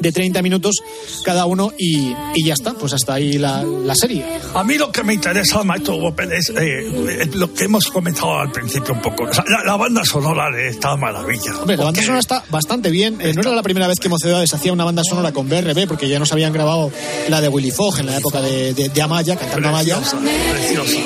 [0.00, 0.76] de 30 minutos
[1.24, 2.74] cada uno y, y ya está.
[2.74, 4.24] Pues hasta ahí la, la serie.
[4.54, 8.50] A mí lo que me interesa, maestro Gómez, es eh, lo que hemos comentado al
[8.52, 9.24] principio un poco.
[9.24, 11.56] O sea, la, la banda sonora de esta maravilla.
[11.60, 13.20] Hombre, la banda sonora está bastante bien.
[13.20, 16.08] Eh, no era la primera vez que Mocedades hacía una banda sonora con BRB, porque
[16.08, 16.90] ya nos habían grabado
[17.28, 19.98] la de Willy Fogg en la época de, de- de Amaya, cantando Amaya.
[19.98, 20.96] Preciosa.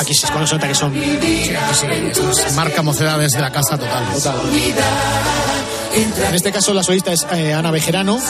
[0.00, 0.92] Aquí se nota que son
[2.56, 4.04] Marca mocedades de la casa total.
[4.14, 4.36] Total.
[5.94, 8.20] En este caso la solista es eh, Ana Bejerano,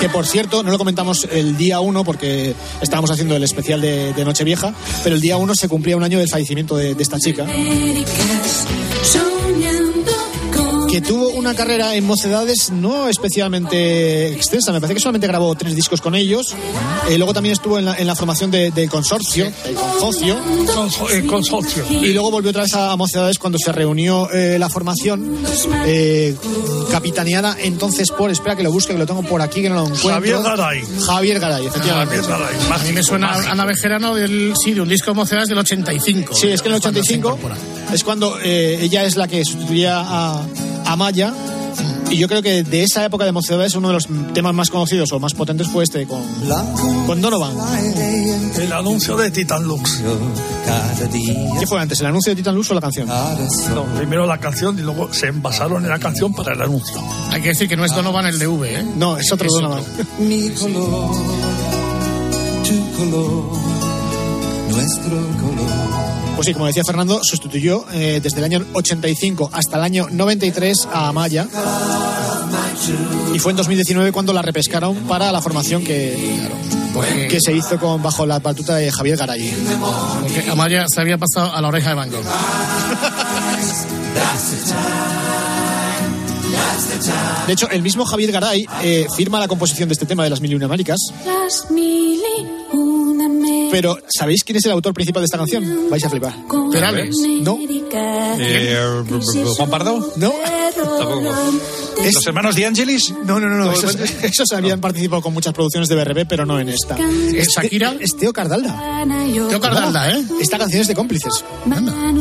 [0.00, 4.12] que por cierto, no lo comentamos el día 1 porque estábamos haciendo el especial de,
[4.12, 7.18] de Nochevieja, pero el día 1 se cumplía un año del fallecimiento de, de esta
[7.18, 7.44] chica,
[10.90, 15.74] que tuvo una carrera en mocedades no especialmente extensa, me parece que solamente grabó tres
[15.74, 16.54] discos con ellos,
[17.08, 20.36] Eh, luego también estuvo en la, en la formación de- del consorcio, el consocio,
[20.74, 21.84] Conso- el consorcio.
[21.90, 25.38] y luego volvió otra vez a Mocedades cuando se reunió eh, la formación,
[25.86, 26.34] eh,
[26.90, 29.82] capitaneada entonces por, espera que lo busque, que lo tengo por aquí, que no lo
[29.86, 30.10] encuentro.
[30.10, 30.82] Javier Garay.
[31.06, 32.16] Javier Garay, efectivamente.
[32.16, 32.90] Javier Garay.
[32.90, 36.34] A me suena Ana Bejerano del, sí, de un disco de mocedades del 85.
[36.34, 37.56] Sí, es que en el Cuando se 85 incorpora.
[37.92, 40.42] es cuando eh, ella es la que sustituía a,
[40.88, 41.34] a Maya.
[42.10, 45.12] Y yo creo que de esa época de Mocedades uno de los temas más conocidos
[45.12, 46.22] o más potentes fue este con,
[47.06, 47.54] con Donovan.
[48.56, 50.02] El anuncio de Titan Lux.
[51.60, 53.06] ¿Qué fue antes, el anuncio de Titan Luz o la canción?
[53.06, 56.96] No, primero la canción y luego se envasaron en la canción para el anuncio.
[57.30, 58.86] Hay que decir que no es Donovan el de V, ¿eh?
[58.96, 59.84] No, es otro Es Donovan.
[60.20, 61.14] Mi color,
[62.64, 63.44] tu color,
[64.70, 65.77] nuestro color.
[66.38, 70.86] Pues sí, como decía Fernando, sustituyó eh, desde el año 85 hasta el año 93
[70.92, 71.48] a Amaya.
[73.34, 76.48] Y fue en 2019 cuando la repescaron para la formación que,
[77.28, 79.52] que se hizo con bajo la batuta de Javier Garay.
[80.20, 82.24] Porque Amaya se había pasado a la oreja de Van Gogh.
[87.48, 90.40] De hecho, el mismo Javier Garay eh, firma la composición de este tema de las
[90.40, 90.98] Mil y Una Américas.
[91.26, 92.67] Las mil y una
[93.70, 95.90] Pero, ¿sabéis quién es el autor principal de esta canción?
[95.90, 96.34] Vais a flipar.
[96.72, 97.14] Perales.
[97.42, 97.58] No.
[98.40, 99.04] Eh,
[99.56, 100.12] ¿Juan Pardo?
[100.16, 100.32] No.
[100.76, 101.34] Tampoco.
[102.04, 103.12] ¿Los hermanos de Angelis?
[103.24, 103.72] No, no, no, no.
[103.72, 106.96] Esos, esos habían participado con muchas producciones de BRB, pero no en esta.
[107.34, 107.96] ¿Es Shakira?
[108.00, 109.04] Es Teo Cardalda.
[109.48, 110.24] Teo Cardalda, ¿eh?
[110.40, 111.44] Esta canción es de cómplices.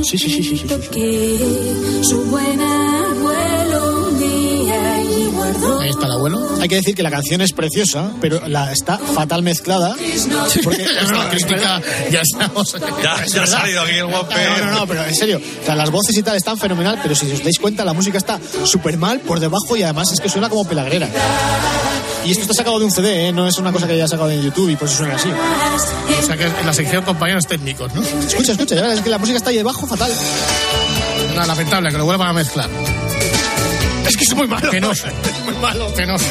[0.04, 0.68] Sí, sí, sí, sí, sí.
[0.94, 2.00] sí.
[2.04, 3.57] Su buen abuelo
[5.82, 6.40] Ahí está el abuelo.
[6.62, 9.96] Hay que decir que la canción es preciosa, pero la está fatal mezclada.
[10.64, 12.76] Porque Es una crítica, ya estamos.
[13.04, 14.36] Ya, ya ha salido aquí el guape.
[14.60, 15.40] No, no, no, pero en serio.
[15.62, 18.18] O sea, las voces y tal están fenomenal, pero si os dais cuenta, la música
[18.18, 21.10] está súper mal por debajo y además es que suena como pelagrera.
[22.26, 23.32] Y esto está sacado de un CD, ¿eh?
[23.32, 25.30] no es una cosa que haya sacado de YouTube y por eso suena así.
[25.30, 28.02] O sea que en la sección compañeros técnicos, ¿no?
[28.02, 30.12] Escucha, escucha, ya es que la música está ahí debajo fatal.
[31.36, 32.70] No, lamentable, que lo vuelvan a mezclar.
[34.08, 34.72] Es que es muy malo.
[34.72, 35.06] Penoso.
[35.46, 35.94] Muy malo.
[35.94, 36.26] Penoso.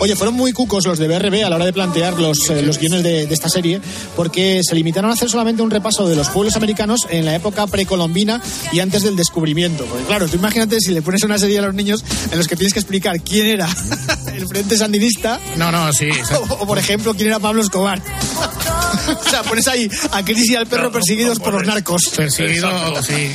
[0.00, 2.78] Oye, fueron muy cucos los de BRB a la hora de plantear los, eh, los
[2.78, 3.80] guiones de, de esta serie,
[4.16, 7.66] porque se limitaron a hacer solamente un repaso de los pueblos americanos en la época
[7.66, 8.42] precolombina
[8.72, 9.84] y antes del descubrimiento.
[9.86, 12.56] Porque claro, tú imagínate si le pones una serie a los niños en los que
[12.56, 13.68] tienes que explicar quién era
[14.34, 16.10] el Frente Sandinista No, no, sí.
[16.34, 18.00] o, o, por ejemplo, quién era Pablo Escobar.
[18.00, 22.02] o sea, pones ahí a Chris y al perro perseguidos por los narcos.
[22.14, 22.70] Perseguido,
[23.02, 23.30] sí.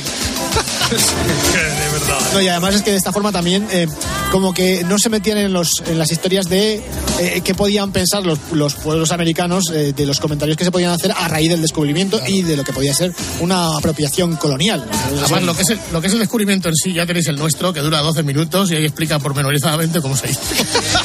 [0.90, 2.18] de verdad.
[2.32, 3.86] No, y además es que de esta forma también eh,
[4.30, 6.82] como que no se metían en, los, en las historias de
[7.20, 10.90] eh, qué podían pensar los, los pueblos americanos eh, de los comentarios que se podían
[10.90, 14.84] hacer a raíz del descubrimiento y de lo que podía ser una apropiación colonial.
[15.20, 17.36] Además, lo que, es el, lo que es el descubrimiento en sí, ya tenéis el
[17.36, 20.40] nuestro, que dura 12 minutos y ahí explica pormenorizadamente cómo se hizo.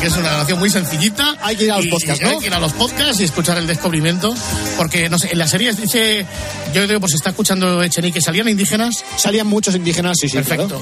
[0.00, 1.36] Que es una grabación muy sencillita.
[1.42, 2.30] Hay que ir a los y- podcasts, ¿no?
[2.30, 4.34] Hay que ir a los podcasts y escuchar el descubrimiento.
[4.76, 6.26] Porque, no sé, en la serie dice,
[6.74, 9.04] yo digo, pues está escuchando Echenique, ¿salían indígenas?
[9.16, 10.36] Salían muchos indígenas, sí, sí.
[10.36, 10.80] Perfecto.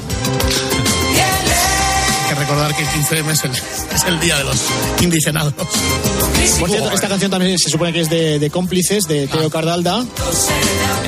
[2.22, 4.56] Hay que recordar que el 15M es el, es el día de los
[5.00, 5.52] indigenados.
[5.52, 10.04] Por cierto, esta canción también se supone que es de, de cómplices, de Teo Cardalda,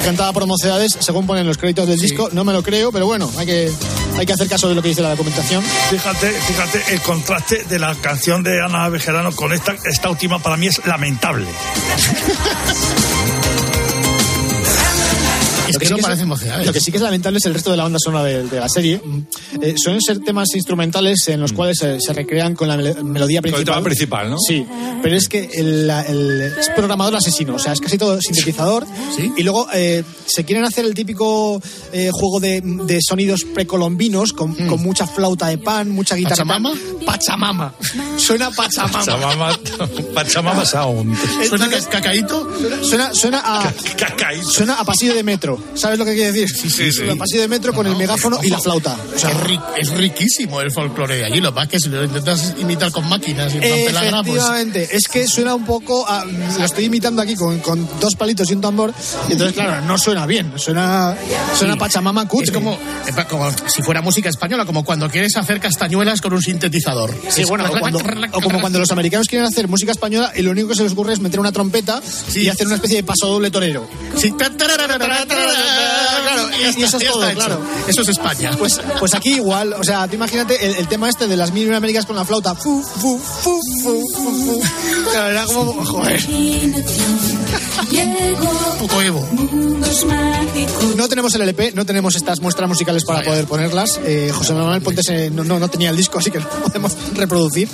[0.05, 2.29] cantada por Mocedades, según ponen los créditos del disco.
[2.33, 3.73] No me lo creo, pero bueno, hay que,
[4.19, 5.63] hay que hacer caso de lo que dice la documentación.
[5.91, 10.57] Fíjate, fíjate, el contraste de la canción de Ana Bejerano con esta, esta última para
[10.57, 11.47] mí es lamentable.
[15.77, 16.67] Lo que sí no es- parecen Mocedades.
[16.67, 18.61] Lo que sí que es lamentable es el resto de la banda sonora de, de
[18.61, 19.01] la serie.
[19.63, 23.41] Eh, suelen ser temas instrumentales en los cuales se, se recrean con la mel- melodía
[23.41, 23.65] Con el principal.
[23.65, 24.39] tema principal, ¿no?
[24.39, 24.67] Sí,
[25.03, 28.87] pero es que el, el- es programador asesino, o sea, es casi todo sintetizador.
[29.37, 31.61] Y luego eh, se quieren hacer el típico
[31.93, 36.37] eh, juego de, de sonidos precolombinos con, con mucha flauta de pan, mucha guitarra.
[36.45, 36.73] ¿Pachamama?
[37.05, 37.75] Pachamama.
[38.17, 38.99] Suena Pachamama.
[39.05, 39.59] Pachamama,
[40.15, 41.17] Pachamama Sound.
[41.49, 42.49] ¿Suena ca- cacaíto?
[42.83, 43.73] Suena, suena a.
[44.43, 45.59] Suena a pasillo de metro.
[45.75, 46.49] ¿Sabes lo que quiere decir?
[46.49, 46.93] sí, sí.
[46.93, 48.97] Suena a pasillo de metro con el megáfono y la flauta.
[49.15, 51.41] O sea, es, ri- es riquísimo el folclore de allí.
[51.41, 53.71] Lo es que si lo intentas imitar con máquinas y pues
[54.31, 58.51] Efectivamente, es que suena un poco a, lo estoy imitando aquí con, con dos palitos
[58.51, 58.93] y un tambor,
[59.29, 61.17] y entonces claro, no suena bien, suena,
[61.57, 61.79] suena Sí.
[61.81, 62.47] Pachamama cutre.
[62.47, 62.79] Es como,
[63.29, 67.15] como si fuera música española, como cuando quieres hacer castañuelas con un sintetizador.
[67.29, 67.99] Sí, Es- bueno, o, cuando-
[68.33, 70.93] o como cuando los americanos quieren hacer música española y lo único que se les
[70.93, 72.01] ocurre es meter una trompeta
[72.35, 73.89] y hacer una especie de paso doble torero.
[74.17, 74.33] Sí.
[76.23, 77.61] Claro, y, y eso es todo, está claro.
[77.87, 78.53] Eso es España.
[78.59, 81.73] Pues, pues aquí igual, o sea, tú imagínate el, el tema este de las mil
[81.73, 82.55] Américas con la flauta.
[82.55, 84.63] Fu, fu, fu, fu, fu, fu.
[85.11, 86.21] Claro, era como, joder.
[88.79, 89.27] Poco Evo.
[90.97, 94.01] No tenemos el LP, no tenemos estas muestras musicales para poder ponerlas.
[94.05, 96.97] Eh, José Manuel Pontes eh, no, no, no tenía el disco, así que lo podemos
[97.15, 97.69] reproducir.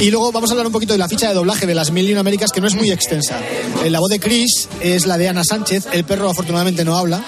[0.00, 2.08] Y luego vamos a hablar un poquito de la ficha de doblaje de las Mil
[2.08, 3.38] y una Américas, que no es muy extensa.
[3.84, 7.22] Eh, la voz de Chris es la de Ana Sánchez, el perro afortunadamente no habla.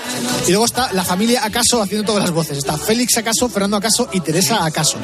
[0.46, 2.58] Y luego está la familia Acaso haciendo todas las voces.
[2.58, 4.96] Está Félix Acaso, Fernando Acaso y Teresa Acaso.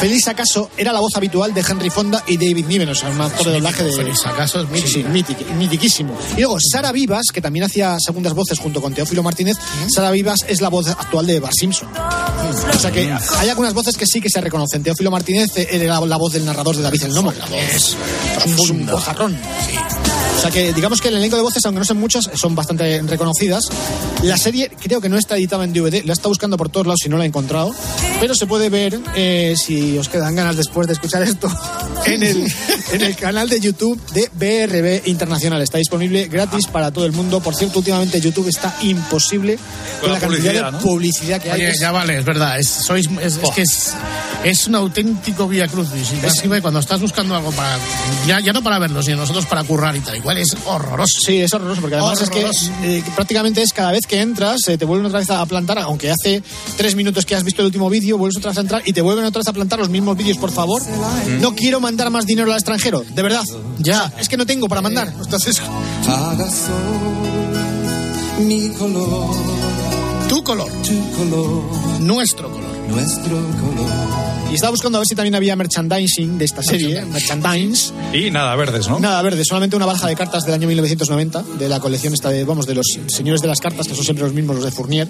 [0.00, 3.20] Félix Acaso era la voz habitual de Henry Fonda y David Niven, o sea, un
[3.20, 3.92] actor de doblaje de...
[3.92, 6.16] Félix Acaso es Sí, sí, mític- mitiquísimo.
[6.36, 9.56] Y luego Sara Vivas, que también hacía segundas voces junto con Teófilo Martínez.
[9.94, 11.88] Sara Vivas es la voz actual de Bar Simpson.
[11.88, 14.82] O sea que hay algunas voces que sí que se reconocen.
[14.82, 17.32] Teófilo Martínez eh, era la voz del narrador de David el Nomo.
[17.32, 17.96] Es
[18.58, 19.38] un, un vojarrón.
[19.38, 20.11] O
[20.42, 23.68] sea que digamos que el elenco de voces, aunque no son muchas, son bastante reconocidas.
[24.22, 27.00] La serie creo que no está editada en DVD, la está buscando por todos lados
[27.04, 27.74] y no la he encontrado.
[28.20, 31.48] Pero se puede ver, eh, si os quedan ganas después de escuchar esto,
[32.06, 32.52] en el,
[32.92, 35.62] en el canal de YouTube de BRB Internacional.
[35.62, 37.40] Está disponible gratis para todo el mundo.
[37.40, 39.56] Por cierto, últimamente YouTube está imposible
[40.00, 40.78] con, Con la la cantidad publicidad, de ¿no?
[40.78, 41.60] publicidad que hay.
[41.60, 42.58] Oye, Es- ya vale, es verdad.
[42.58, 43.92] Es, sois, es, es que es,
[44.44, 46.08] es un auténtico vía crucis.
[46.44, 47.78] Y cuando estás buscando algo para.
[48.26, 50.16] Ya, ya no para verlo, sino nosotros para currar y tal.
[50.16, 51.18] Igual es horroroso.
[51.24, 52.50] Sí, es horroroso, porque además Horroroso.
[52.50, 55.44] es que eh, prácticamente es cada vez que entras, eh, te vuelven otra vez a
[55.46, 56.42] plantar, aunque hace
[56.76, 59.00] tres minutos que has visto el último vídeo, vuelves otra vez a entrar y te
[59.02, 60.82] vuelven otra vez a plantar los mismos vídeos, por favor.
[61.40, 63.44] No quiero mandar más dinero al extranjero, de verdad.
[63.78, 65.12] Ya, es que no tengo para mandar.
[65.22, 65.60] Entonces,
[68.40, 69.34] mi color,
[70.28, 71.62] Tu color, tu color,
[72.00, 72.70] nuestro color.
[72.88, 74.11] nuestro color.
[74.52, 77.04] Y estaba buscando a ver si también había merchandising de esta serie, ¿eh?
[77.06, 77.90] merchandise.
[78.12, 79.00] Y nada, verdes, ¿no?
[79.00, 82.44] Nada verde, solamente una baraja de cartas del año 1990, de la colección esta de,
[82.44, 85.08] vamos, de los señores de las cartas, que son siempre los mismos, los de Fournier,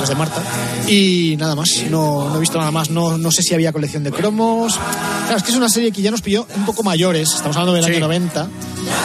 [0.00, 0.42] los de Marta.
[0.88, 4.02] Y nada más, no, no he visto nada más, no, no sé si había colección
[4.02, 4.74] de cromos.
[4.74, 7.72] Claro, es que es una serie que ya nos pilló un poco mayores, estamos hablando
[7.74, 7.90] del Sí.
[7.92, 8.48] año 90.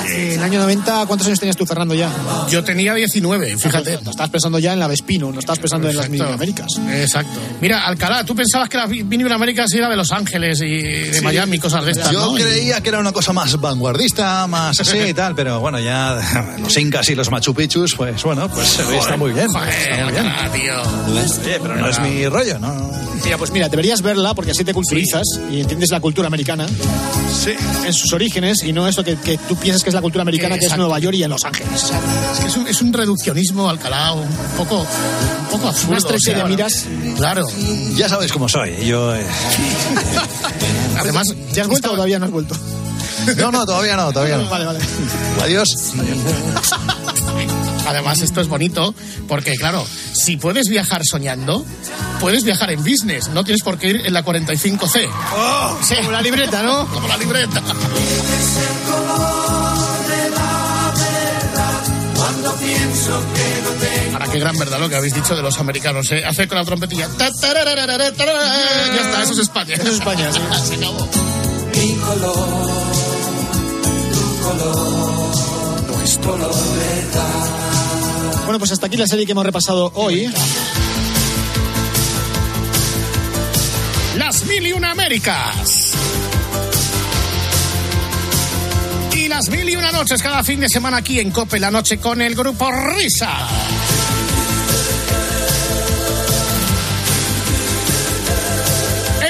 [0.08, 2.10] Eh, el año 90, ¿cuántos años tenías tú, Fernando, ya?
[2.50, 4.00] Yo tenía 19, fíjate.
[4.04, 6.10] No estabas pensando ya en la Vespino, no estabas pensando en las.
[6.10, 6.68] Mini Américas.
[6.90, 7.40] Exacto.
[7.62, 11.58] Mira, Alcalá, tú pensabas que la Mini Américas era de Los Ángeles y de Miami,
[11.60, 12.34] cosas de estas, Yo ¿no?
[12.34, 16.78] creía que era una cosa más vanguardista, más así y tal, pero bueno, ya los
[16.78, 19.48] incas y los Machu Picchus, pues bueno, pues está muy bien.
[19.48, 20.26] Joder, está muy bien.
[20.26, 20.82] Alcalá, tío.
[21.52, 22.92] Oye, pero no es mi rollo, ¿no?
[23.24, 26.68] Mira, pues mira, deberías verla porque así te culturizas y entiendes la cultura americana
[27.86, 30.58] en sus orígenes y no eso que, que tú piensas que es la cultura americana,
[30.58, 30.78] que es.
[30.78, 31.92] Nueva York y en Los Ángeles.
[32.34, 35.90] Es que es un, es un reduccionismo, Alcalá, un poco, un poco absurdo.
[35.90, 36.86] Una estrecha o sea, de miras.
[37.18, 37.48] Claro.
[37.96, 38.86] Ya sabes cómo soy.
[38.86, 39.26] Yo, eh,
[41.00, 42.56] Además, ¿Ya has vuelto o todavía no has vuelto?
[43.38, 44.50] No, no, todavía no, todavía no.
[44.50, 44.80] Vale, vale.
[45.42, 45.94] Adiós.
[47.92, 48.96] Además, esto es bonito
[49.28, 51.66] porque, claro, si puedes viajar soñando,
[52.20, 53.28] puedes viajar en business.
[53.30, 55.10] No tienes por qué ir en la 45C.
[55.84, 55.96] sí.
[55.96, 56.88] Como la libreta, ¿no?
[56.94, 57.62] Como la libreta.
[62.16, 65.60] Cuando pienso que no tengo Ahora, qué gran verdad lo que habéis dicho de los
[65.60, 66.24] americanos, ¿eh?
[66.26, 67.10] Hacer con la trompetilla.
[68.96, 69.74] Ya está, eso es España.
[69.76, 70.40] Eso es España, sí.
[70.70, 71.08] Se acabó.
[71.76, 72.70] mi color,
[74.14, 77.71] tu color, nuestro color.
[78.46, 80.32] Bueno, pues hasta aquí la serie que hemos repasado hoy.
[84.18, 85.94] Las mil y una Américas.
[89.16, 91.98] Y las mil y una noches cada fin de semana aquí en Cope la noche
[91.98, 93.48] con el grupo Risa.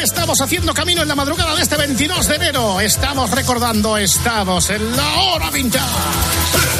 [0.02, 2.80] Estamos haciendo camino en la madrugada de este 22 de enero.
[2.82, 6.71] Estamos recordando, estamos en la hora vintage.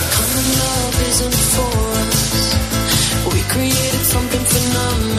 [4.54, 5.11] open up.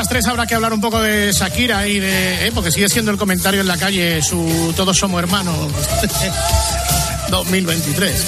[0.00, 2.46] Las tres habrá que hablar un poco de Shakira y de.
[2.46, 5.54] eh, porque sigue siendo el comentario en la calle su Todos somos hermanos
[7.30, 8.24] 2023.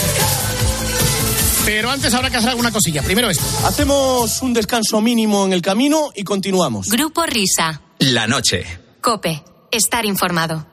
[1.64, 3.02] Pero antes habrá que hacer alguna cosilla.
[3.02, 3.44] Primero esto.
[3.66, 6.88] Hacemos un descanso mínimo en el camino y continuamos.
[6.90, 7.80] Grupo Risa.
[8.00, 8.66] La noche.
[9.00, 9.42] Cope.
[9.70, 10.66] Estar informado.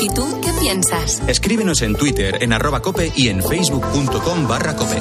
[0.00, 1.22] ¿Y tú qué piensas?
[1.28, 4.96] Escríbenos en Twitter en arroba cope y en facebook.com barra cope.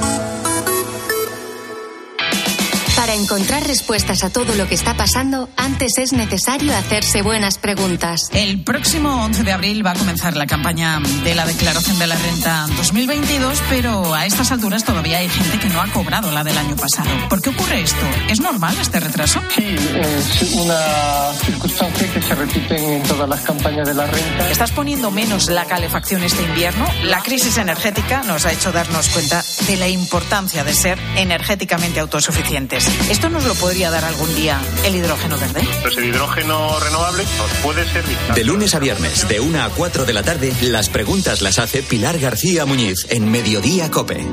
[3.10, 8.30] Para encontrar respuestas a todo lo que está pasando, antes es necesario hacerse buenas preguntas.
[8.34, 12.16] El próximo 11 de abril va a comenzar la campaña de la declaración de la
[12.16, 16.56] renta 2022, pero a estas alturas todavía hay gente que no ha cobrado la del
[16.56, 17.10] año pasado.
[17.30, 18.06] ¿Por qué ocurre esto?
[18.30, 19.42] ¿Es normal este retraso?
[19.56, 24.52] Sí, es una circunstancia que se repite en todas las campañas de la renta.
[24.52, 26.86] ¿Estás poniendo menos la calefacción este invierno?
[27.06, 32.99] La crisis energética nos ha hecho darnos cuenta de la importancia de ser energéticamente autosuficientes.
[33.10, 35.68] ¿Esto nos lo podría dar algún día el hidrógeno verde?
[35.82, 38.18] Pues el hidrógeno renovable nos puede servir.
[38.36, 41.82] De lunes a viernes, de 1 a 4 de la tarde, las preguntas las hace
[41.82, 44.26] Pilar García Muñiz en Mediodía Cope.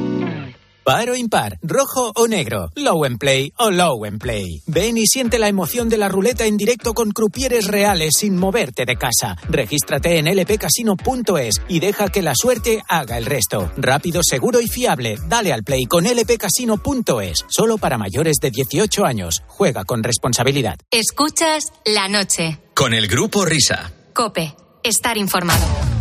[0.86, 4.62] Par o impar, rojo o negro, low and play o low and play.
[4.68, 8.84] Ven y siente la emoción de la ruleta en directo con crupieres reales sin moverte
[8.86, 9.36] de casa.
[9.48, 13.68] Regístrate en lpcasino.es y deja que la suerte haga el resto.
[13.76, 15.18] Rápido, seguro y fiable.
[15.26, 17.44] Dale al play con lpcasino.es.
[17.48, 19.42] Solo para mayores de 18 años.
[19.48, 20.78] Juega con responsabilidad.
[20.92, 22.60] Escuchas la noche.
[22.74, 23.92] Con el grupo Risa.
[24.14, 24.54] Cope.
[24.84, 25.95] Estar informado.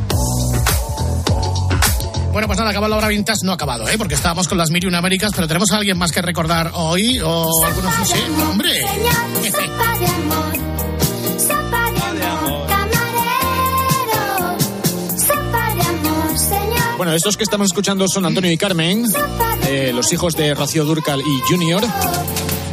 [2.36, 3.46] Bueno, pues nada, acaba la hora vintage.
[3.46, 3.98] No ha acabado, ¿eh?
[3.98, 6.70] Porque estábamos con las mil y una Américas, pero tenemos a alguien más que recordar
[6.74, 7.94] hoy o algunos...
[8.06, 8.20] Sí,
[8.52, 8.82] hombre.
[8.82, 10.54] Sopa de amor,
[11.40, 14.58] sopa de amor, camarero,
[15.18, 16.98] sopa de amor, señor.
[16.98, 19.06] Bueno, estos que estamos escuchando son Antonio y Carmen,
[19.70, 21.86] eh, los hijos de Rocío Durcal y Junior.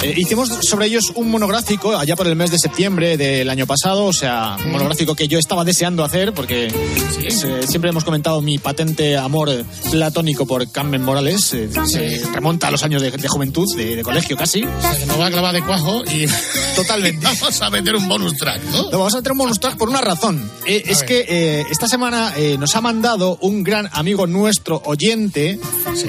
[0.02, 4.04] Eh, hicimos sobre ellos un monográfico allá por el mes de septiembre del año pasado,
[4.06, 7.30] o sea, un monográfico que yo estaba deseando hacer porque eh,
[7.68, 11.54] siempre hemos comentado mi patente amor platónico por Carmen Morales.
[11.54, 14.64] eh, Se remonta a los años de, de juventud, de, de colegio casi.
[14.64, 16.26] O sea, que nos va a clavar de cuajo y
[16.76, 17.24] Totalmente.
[17.40, 18.82] vamos a meter un bonus track, ¿no?
[18.84, 20.50] No, vamos a meter un bonus track por una razón.
[20.66, 25.58] Es que esta semana eh, nos ha mandado un gran amigo nuestro oyente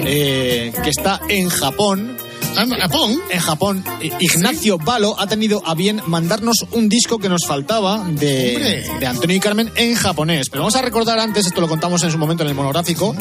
[0.05, 2.17] eh, que está en Japón.
[2.55, 3.21] ¿En Japón?
[3.29, 3.83] En Japón.
[4.01, 9.07] Eh, Ignacio Balo ha tenido a bien mandarnos un disco que nos faltaba de, de
[9.07, 10.49] Antonio y Carmen en japonés.
[10.49, 13.15] Pero vamos a recordar antes, esto lo contamos en su momento en el monográfico,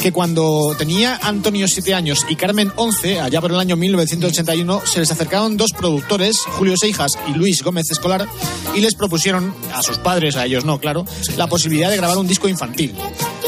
[0.00, 5.00] que cuando tenía Antonio 7 años y Carmen 11, allá por el año 1981, se
[5.00, 8.28] les acercaron dos productores, Julio Seijas y Luis Gómez Escolar,
[8.74, 11.04] y les propusieron a sus padres, a ellos no, claro,
[11.36, 12.94] la posibilidad de grabar un disco infantil.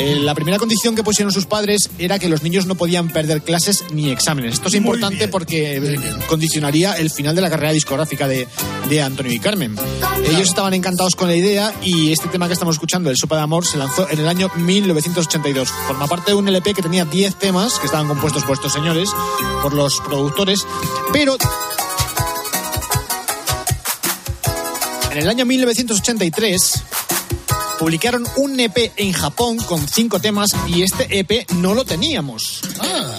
[0.00, 3.42] Eh, la primera condición que pusieron sus padres era que los niños no podían perder
[3.42, 4.54] clases ni exámenes.
[4.54, 8.48] Esto es Muy importante porque eh, condicionaría el final de la carrera discográfica de,
[8.88, 9.76] de Antonio y Carmen.
[10.24, 13.42] Ellos estaban encantados con la idea y este tema que estamos escuchando, el Sopa de
[13.42, 15.68] Amor, se lanzó en el año 1982.
[15.86, 19.10] Forma parte de un LP que tenía 10 temas que estaban compuestos por estos señores,
[19.62, 20.66] por los productores,
[21.12, 21.36] pero
[25.12, 26.84] en el año 1983
[27.78, 32.60] publicaron un EP en Japón con 5 temas y este EP no lo teníamos.
[32.80, 33.17] Ah,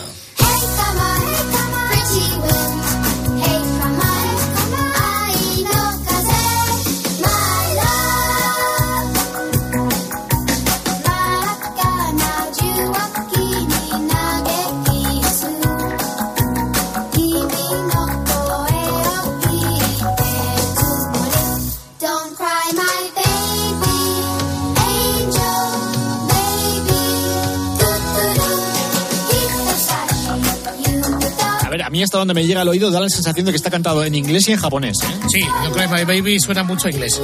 [31.90, 34.04] A mí hasta donde me llega el oído da la sensación de que está cantado
[34.04, 34.96] en inglés y en japonés.
[35.02, 35.08] ¿eh?
[35.28, 37.20] sí, yo creo que My Baby suena mucho a inglés.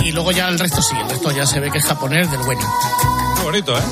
[0.00, 2.40] Y luego ya el resto sí, el resto ya se ve que es japonés del
[2.40, 2.62] bueno.
[3.36, 3.82] Qué bonito, ¿eh?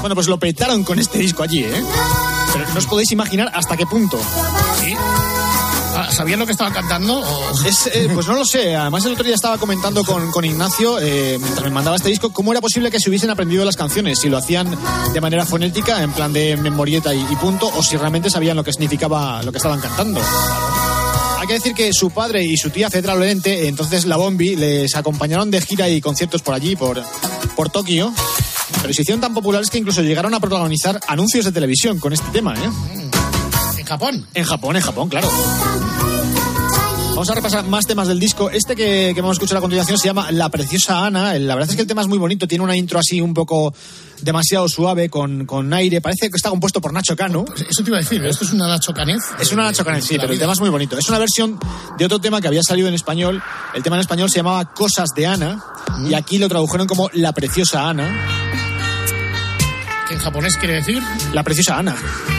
[0.00, 1.84] Bueno, pues lo petaron con este disco allí, ¿eh?
[2.54, 4.18] Pero no os podéis imaginar hasta qué punto.
[4.82, 4.96] ¿Sí?
[5.98, 7.24] Ah, ¿Sabían lo que estaban cantando?
[7.66, 8.76] Es, eh, pues no lo sé.
[8.76, 12.30] Además, el otro día estaba comentando con, con Ignacio, eh, mientras me mandaba este disco,
[12.30, 14.18] cómo era posible que se hubiesen aprendido las canciones.
[14.18, 14.76] Si lo hacían
[15.14, 18.62] de manera fonética, en plan de memorieta y, y punto, o si realmente sabían lo
[18.62, 20.20] que significaba lo que estaban cantando.
[21.38, 24.94] Hay que decir que su padre y su tía Fedra Lorente, entonces la Bombi, les
[24.96, 27.02] acompañaron de gira y conciertos por allí, por,
[27.54, 28.12] por Tokio.
[28.82, 32.28] Pero se hicieron tan populares que incluso llegaron a protagonizar anuncios de televisión con este
[32.32, 33.05] tema, ¿eh?
[33.86, 34.26] ¿En Japón?
[34.34, 35.28] En Japón, en Japón, claro.
[37.10, 38.50] Vamos a repasar más temas del disco.
[38.50, 41.38] Este que, que vamos a escuchar a continuación se llama La Preciosa Ana.
[41.38, 42.48] La verdad es que el tema es muy bonito.
[42.48, 43.72] Tiene una intro así un poco
[44.22, 46.00] demasiado suave, con, con aire.
[46.00, 47.44] Parece que está compuesto por Nacho Cano.
[47.56, 49.22] Eso te iba a decir, esto es una Nacho Canez.
[49.40, 50.98] Es una Nacho Cano, sí, pero el tema es muy bonito.
[50.98, 51.60] Es una versión
[51.96, 53.40] de otro tema que había salido en español.
[53.72, 55.62] El tema en español se llamaba Cosas de Ana.
[56.10, 58.65] Y aquí lo tradujeron como La Preciosa Ana
[60.06, 61.02] que en japonés quiere decir.
[61.32, 61.96] La preciosa Ana.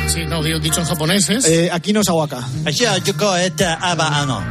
[0.07, 1.45] Sí, no, dicho en japonés es.
[1.45, 2.47] Eh, aquí no es Awaka.
[3.81, 4.41] Aba Ano.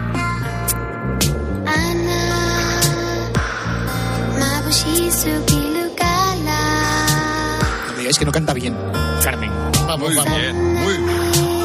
[7.90, 8.76] No digáis que no canta bien.
[9.22, 9.50] Carmen.
[9.86, 10.38] Vamos, muy vamos.
[10.38, 11.56] Bien, muy bien.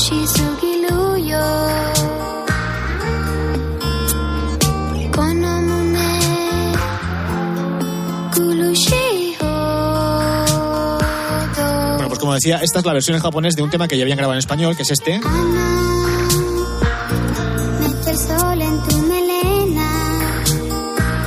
[0.00, 0.59] she's so
[11.94, 14.02] bueno, pues como decía, esta es la versión en japonés de un tema que ya
[14.04, 15.20] habían grabado en español, que es este.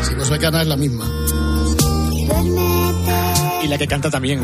[0.03, 1.05] Si no soy cana es la misma.
[3.63, 4.41] Y la que canta también.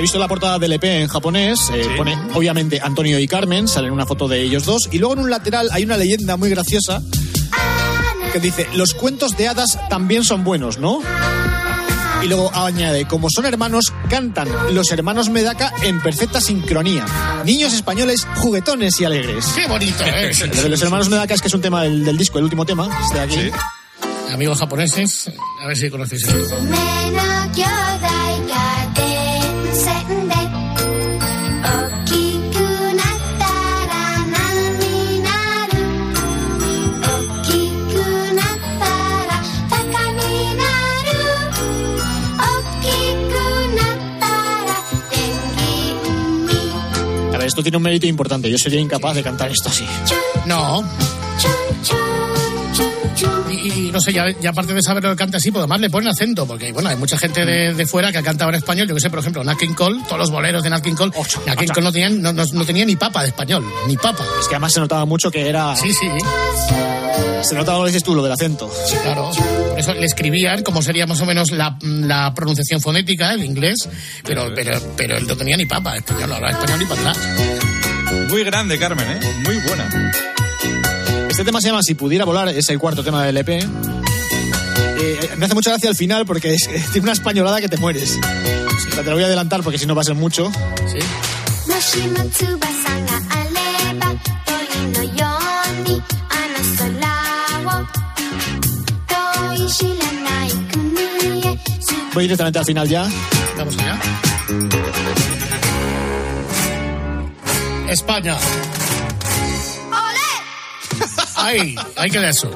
[0.00, 1.70] He visto la portada del EP en japonés.
[1.74, 3.68] eh, Pone, obviamente, Antonio y Carmen.
[3.68, 4.88] Salen una foto de ellos dos.
[4.90, 7.02] Y luego en un lateral hay una leyenda muy graciosa
[8.32, 11.00] que dice: Los cuentos de hadas también son buenos, ¿no?
[12.22, 17.04] Y luego añade, como son hermanos, cantan los hermanos Medaka en perfecta sincronía.
[17.44, 19.44] Niños españoles juguetones y alegres.
[19.54, 20.30] Qué bonito, ¿eh?
[20.56, 22.64] Lo de los hermanos Medaka es que es un tema del, del disco, el último
[22.64, 23.50] tema, este de aquí.
[24.32, 25.30] Amigos japoneses,
[25.62, 26.56] a ver si conocéis esto.
[47.60, 48.50] Esto tiene un mérito importante.
[48.50, 49.84] Yo sería incapaz de cantar esto así.
[50.46, 50.82] No.
[53.50, 55.80] Y, y no sé, ya, ya aparte de saber lo que canta así, pues además
[55.80, 58.56] le ponen acento, porque bueno, hay mucha gente de, de fuera que ha cantado en
[58.56, 58.88] español.
[58.88, 61.12] Yo que sé, por ejemplo, Nat King Cole, todos los boleros de Nat King Cole,
[61.46, 64.24] Nat King Cole no, tenían, no, no, no tenía ni papa de español, ni papa.
[64.40, 65.76] Es que además se notaba mucho que era.
[65.76, 66.08] Sí, sí.
[67.42, 68.70] Se notaba lo que dices tú, lo del acento.
[69.02, 69.30] Claro,
[69.70, 73.88] por eso le escribían como sería más o menos la, la pronunciación fonética, el inglés,
[74.24, 77.00] pero, pero, pero él no tenía ni papa de español, no hablaba español ni para
[77.00, 77.18] atrás.
[78.28, 79.20] Muy grande, Carmen, ¿eh?
[79.44, 79.88] Muy buena.
[81.28, 83.48] Este tema se llama Si pudiera volar, es el cuarto tema del EP.
[83.48, 83.64] Eh,
[84.98, 88.18] eh, me hace mucha gracia al final porque es, tiene una españolada que te mueres.
[88.94, 90.50] Te lo voy a adelantar porque si no va a ser mucho.
[90.86, 90.98] Sí.
[102.12, 103.08] Voy directamente al final ya.
[103.56, 103.98] Vamos allá.
[107.90, 108.36] España.
[109.90, 111.12] ¡Olé!
[111.36, 112.50] Ahí, ahí queda eso.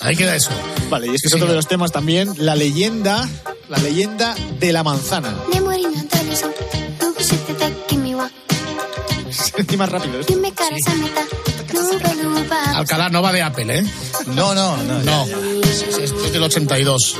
[0.00, 0.50] Ahí queda eso.
[0.90, 3.28] Vale, y este es que es otro de los temas también, la leyenda,
[3.68, 5.34] la leyenda de la manzana.
[9.88, 10.20] Rápido.
[10.20, 10.24] ¿eh?
[12.74, 13.84] Alcalá no va de Apple, ¿eh?
[14.26, 14.98] No, no, no.
[15.00, 15.70] No, ya, ya.
[15.70, 17.16] Es, es, del 82.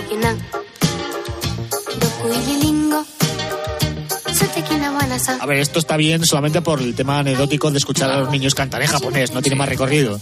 [5.41, 8.55] A ver, esto está bien solamente por el tema anecdótico de escuchar a los niños
[8.55, 10.19] cantar en japonés, no tiene más recorrido.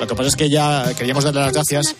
[0.00, 1.94] Lo que pasa es que ya queríamos darle las gracias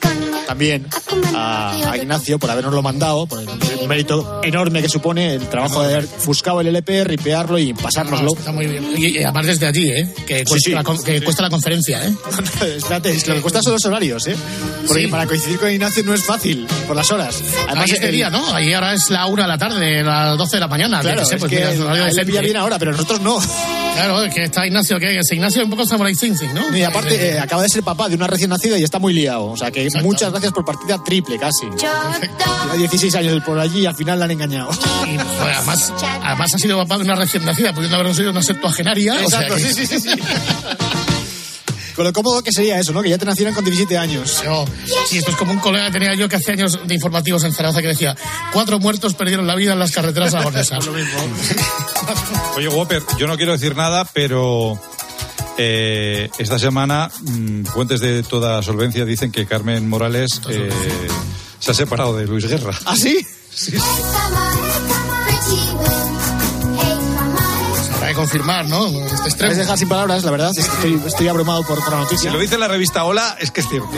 [0.46, 0.86] también
[1.34, 5.82] a, a Ignacio por habernoslo mandado, por el, el, mérito enorme que supone el trabajo
[5.82, 8.28] de haber buscado el LP, ripearlo y pasárnoslo.
[8.36, 8.84] Está muy bien.
[8.96, 10.12] Y, y, aparte desde a ti, ¿eh?
[10.26, 10.70] que, cuesta, sí, sí.
[10.72, 12.06] La, que cuesta la conferencia.
[12.06, 12.14] ¿eh?
[12.76, 14.36] Espérate, es lo que cuesta son los horarios, ¿eh?
[14.86, 15.08] porque sí.
[15.08, 17.42] para coincidir con Ignacio no es fácil por las horas.
[17.66, 18.12] Además, Ahí es el...
[18.12, 18.54] día, ¿no?
[18.54, 21.00] Ahí ahora es la 1 de la tarde, las 12 de la mañana.
[21.00, 23.20] Claro, pues que sé, pues, es que mira, el, el, pilla bien ahora, pero nosotros
[23.20, 23.38] no.
[23.94, 26.76] Claro, es que está Ignacio, que es Ignacio un poco Samurai Singh, ¿no?
[26.76, 29.46] Y aparte, eh, acaba de ser papá de una recién nacida y está muy liado.
[29.46, 31.66] O sea que muchas gracias por partida triple casi.
[31.66, 34.70] Lleva 16 años por allí y al final la han engañado.
[35.06, 38.42] Y, joder, además, además ha sido papá de una recién nacida, pudiendo habernos sido una
[38.42, 39.14] septuagenaria.
[39.14, 40.08] o sea Exacto, que- sí, sí, sí, sí.
[41.94, 43.00] Con lo cómodo que sería eso, ¿no?
[43.02, 44.42] Que ya te nacieran con 17 años.
[44.44, 44.64] Yo-
[45.08, 47.52] sí, esto es como un colega que tenía yo que hace años de informativos en
[47.52, 48.16] Zaragoza que decía
[48.52, 50.84] cuatro muertos perdieron la vida en las carreteras aragonesas.
[52.56, 54.78] Oye, Whopper, yo no quiero decir nada, pero
[55.58, 60.70] eh, esta semana mm, fuentes de toda solvencia dicen que Carmen Morales eh,
[61.58, 62.72] se ha separado de Luis Guerra.
[62.84, 63.24] ¿Ah, sí?
[63.50, 63.78] Sí, sí.
[68.34, 68.86] Confirmar, ¿no?
[68.88, 69.50] Este Me extremo.
[69.50, 70.50] vais a dejar sin palabras, la verdad.
[70.56, 72.30] es que Estoy, estoy abrumado por, por la noticia.
[72.30, 73.88] Si lo dice la revista Hola, es que es cierto.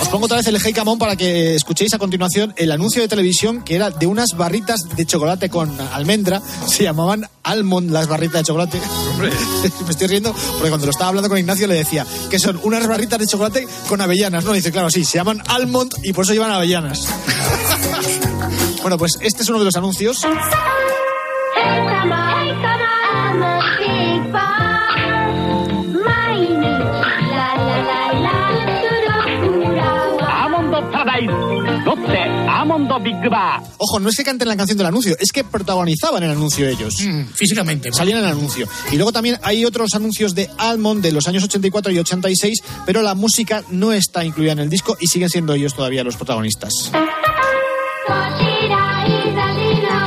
[0.00, 3.08] Os pongo otra vez el Hey Camón para que escuchéis a continuación el anuncio de
[3.08, 6.40] televisión que era de unas barritas de chocolate con almendra.
[6.68, 8.80] Se llamaban Almond las barritas de chocolate.
[9.84, 12.86] Me estoy riendo porque cuando lo estaba hablando con Ignacio le decía que son unas
[12.86, 14.44] barritas de chocolate con avellanas.
[14.44, 17.08] No, dice, claro, sí, se llaman Almond y por eso llevan avellanas.
[18.82, 20.24] bueno, pues este es uno de los anuncios.
[33.77, 36.95] Ojo, no es que canten la canción del anuncio, es que protagonizaban el anuncio ellos.
[37.35, 37.91] físicamente.
[37.91, 38.67] Salían en el anuncio.
[38.91, 43.01] Y luego también hay otros anuncios de Almond de los años 84 y 86, pero
[43.01, 46.91] la música no está incluida en el disco y siguen siendo ellos todavía los protagonistas.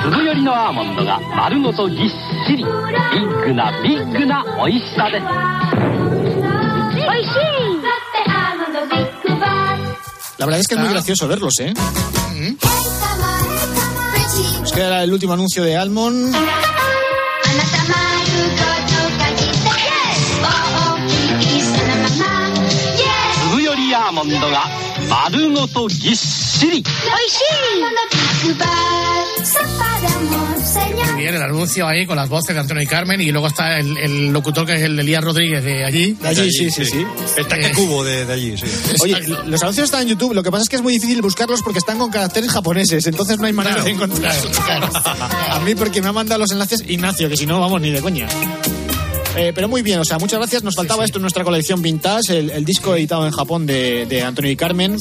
[0.05, 5.98] 粒よりのアーモンドが丸ごとぎっしりビッグなビッグな美味しさです
[10.40, 11.74] La verdad es que es muy gracioso verlos, ¿eh?
[14.62, 16.34] Nos queda el último anuncio de Almond.
[28.02, 28.19] あ
[31.18, 34.32] Bien, el anuncio ahí con las voces de Antonio y Carmen y luego está el,
[34.32, 36.14] locutor que es el de Elías Rodríguez de allí.
[36.14, 37.06] De allí, sí, sí, sí.
[37.38, 38.66] El tanque este cubo de, allí, sí.
[39.02, 41.62] Oye, los anuncios están en YouTube, lo que pasa es que es muy difícil buscarlos
[41.62, 44.52] porque están con caracteres japoneses, entonces no hay manera de encontrarlos.
[44.56, 48.02] A mí porque me ha mandado los enlaces Ignacio, que si no, vamos ni de
[48.02, 48.28] coña.
[49.36, 50.64] Eh, pero muy bien, o sea, muchas gracias.
[50.64, 54.22] Nos faltaba esto en nuestra colección Vintage, el, el disco editado en Japón de, de
[54.24, 54.98] Antonio y Carmen.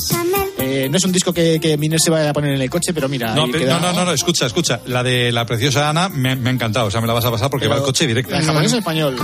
[0.58, 2.92] Eh, no es un disco que, que Miner se vaya a poner en el coche,
[2.92, 3.34] pero mira.
[3.34, 4.80] No, queda- no, no, no, escucha, escucha.
[4.86, 6.86] La de la preciosa Ana me, me ha encantado.
[6.86, 8.34] O sea, me la vas a pasar porque Pero- va el coche directo.
[8.34, 9.16] ¿En japonés o en español?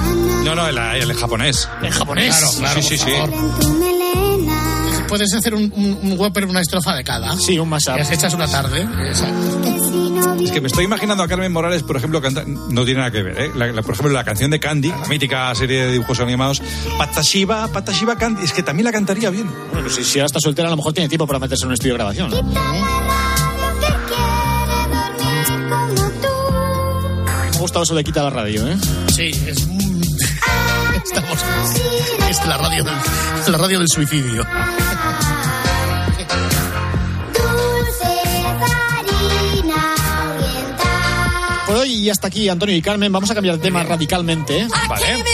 [0.45, 1.69] No, no, el, el japonés.
[1.83, 2.37] En japonés.
[2.37, 3.15] Claro, claro, sí, sí, por sí.
[3.17, 5.07] favor.
[5.09, 7.37] Puedes hacer un, un, un Whopper, una estrofa de cada.
[7.37, 7.97] Sí, un mashup.
[7.99, 8.83] Y así echas una tarde.
[9.07, 9.74] Exacto.
[10.45, 12.45] Es que me estoy imaginando a Carmen Morales, por ejemplo, canta...
[12.47, 13.51] no tiene nada que ver, ¿eh?
[13.57, 16.63] La- la- por ejemplo, la canción de Candy, la mítica serie de dibujos animados,
[16.99, 19.51] Patashiba, Patashiba Candy, es que también la cantaría bien.
[19.73, 21.75] Bueno, si, si ahora está soltera, a lo mejor tiene tiempo para meterse en un
[21.75, 22.31] estudio de grabación.
[22.31, 22.43] ¿no?
[27.25, 28.77] Me ha gustado eso de quita la radio, ¿eh?
[29.13, 29.65] Sí, es.
[29.67, 29.85] un-
[31.05, 31.39] Estamos.
[32.31, 32.95] Es la radio del,
[33.49, 34.45] la radio del suicidio.
[41.75, 44.69] Por hoy y hasta aquí, Antonio y Carmen, vamos a cambiar de tema radicalmente, ¿eh?
[44.89, 45.25] Vale.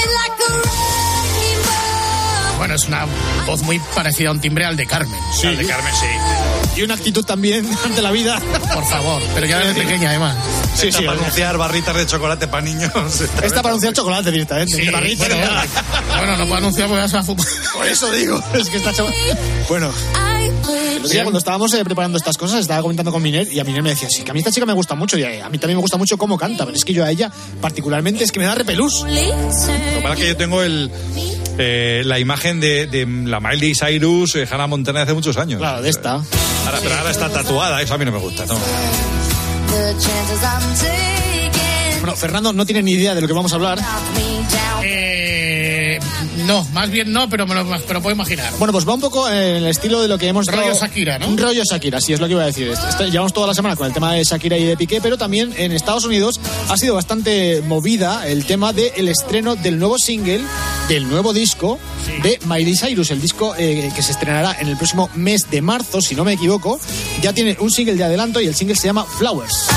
[2.56, 3.06] Bueno, es una
[3.44, 5.20] voz muy parecida a un timbre al de Carmen.
[5.34, 5.48] Sí.
[5.48, 6.59] Al de Carmen, sí.
[6.76, 8.40] Y una actitud también ante la vida.
[8.72, 10.36] Por favor, pero ya desde pequeña, además.
[10.74, 11.04] Sí, Está sí.
[11.04, 12.90] para anunciar barritas de chocolate para niños.
[13.42, 14.76] Está para anunciar chocolate directamente.
[14.76, 15.26] Sí, de barrita.
[15.28, 15.50] bueno,
[16.16, 17.46] bueno, no puedo anunciar porque ya se va a fumar.
[17.74, 19.14] Por eso digo, es que está chaval.
[19.68, 19.92] Bueno,
[21.10, 23.90] día cuando estábamos eh, preparando estas cosas, estaba comentando con Miner y a Miner me
[23.90, 25.76] decía, sí, que a mí esta chica me gusta mucho y a, a mí también
[25.76, 28.46] me gusta mucho cómo canta, pero es que yo a ella particularmente es que me
[28.46, 29.00] da repelús.
[29.02, 30.90] Lo que pasa es que yo tengo el,
[31.58, 35.58] eh, la imagen de, de la Miley Cyrus, eh, Hannah Montana de hace muchos años.
[35.58, 36.12] Claro, de esta.
[36.14, 38.46] Ahora, pero ahora está tatuada, eso a mí no me gusta.
[38.46, 38.54] ¿no?
[42.00, 43.78] Bueno, Fernando no tiene ni idea de lo que vamos a hablar.
[44.82, 45.98] Eh,
[46.46, 48.52] no, más bien no, pero me lo pero puedo imaginar.
[48.58, 51.18] Bueno, pues va un poco en el estilo de lo que hemos Rollo estado- Shakira,
[51.18, 51.28] ¿no?
[51.28, 52.68] Un rollo Shakira, sí, es lo que iba a decir.
[52.68, 55.18] Esto- esto- llevamos toda la semana con el tema de Shakira y de Piqué, pero
[55.18, 60.40] también en Estados Unidos ha sido bastante movida el tema del estreno del nuevo single,
[60.90, 61.78] del nuevo disco
[62.24, 63.12] de Miley Cyrus.
[63.12, 66.32] El disco eh, que se estrenará en el próximo mes de marzo, si no me
[66.32, 66.80] equivoco.
[67.22, 69.68] Ya tiene un single de adelanto y el single se llama Flowers.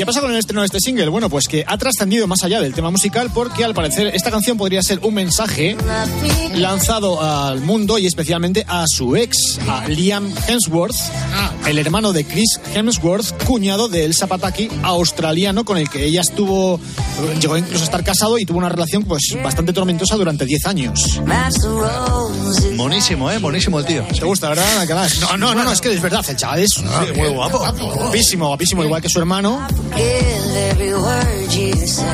[0.00, 1.10] Qué pasa con el estreno de este single?
[1.10, 4.56] Bueno, pues que ha trascendido más allá del tema musical porque al parecer esta canción
[4.56, 5.76] podría ser un mensaje
[6.54, 10.96] lanzado al mundo y especialmente a su ex, a Liam Hemsworth,
[11.66, 16.80] el hermano de Chris Hemsworth, cuñado de Elsa Pataki, australiano, con el que ella estuvo,
[17.38, 21.20] llegó incluso a estar casado y tuvo una relación pues bastante tormentosa durante 10 años.
[22.74, 23.38] Monísimo, ¿eh?
[23.38, 24.02] Monísimo el tío.
[24.18, 24.64] ¿Te gusta, verdad?
[25.20, 26.82] No, no, no, no, es que es verdad, el chaval es
[27.14, 27.58] muy guapo.
[27.58, 29.60] guapísimo, guapísimo, igual que su hermano.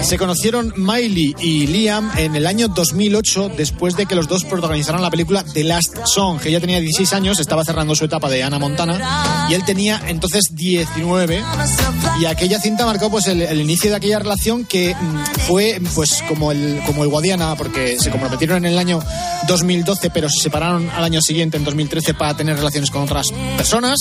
[0.03, 5.03] Se conocieron Miley y Liam en el año 2008 después de que los dos protagonizaran
[5.03, 6.41] la película The Last Song.
[6.45, 10.45] Ella tenía 16 años, estaba cerrando su etapa de Ana Montana y él tenía entonces
[10.53, 11.43] 19
[12.21, 16.23] y aquella cinta marcó pues el, el inicio de aquella relación que mm, fue pues
[16.29, 19.03] como el como el Guadiana porque se comprometieron en el año
[19.49, 23.99] 2012 pero se separaron al año siguiente en 2013 para tener relaciones con otras personas.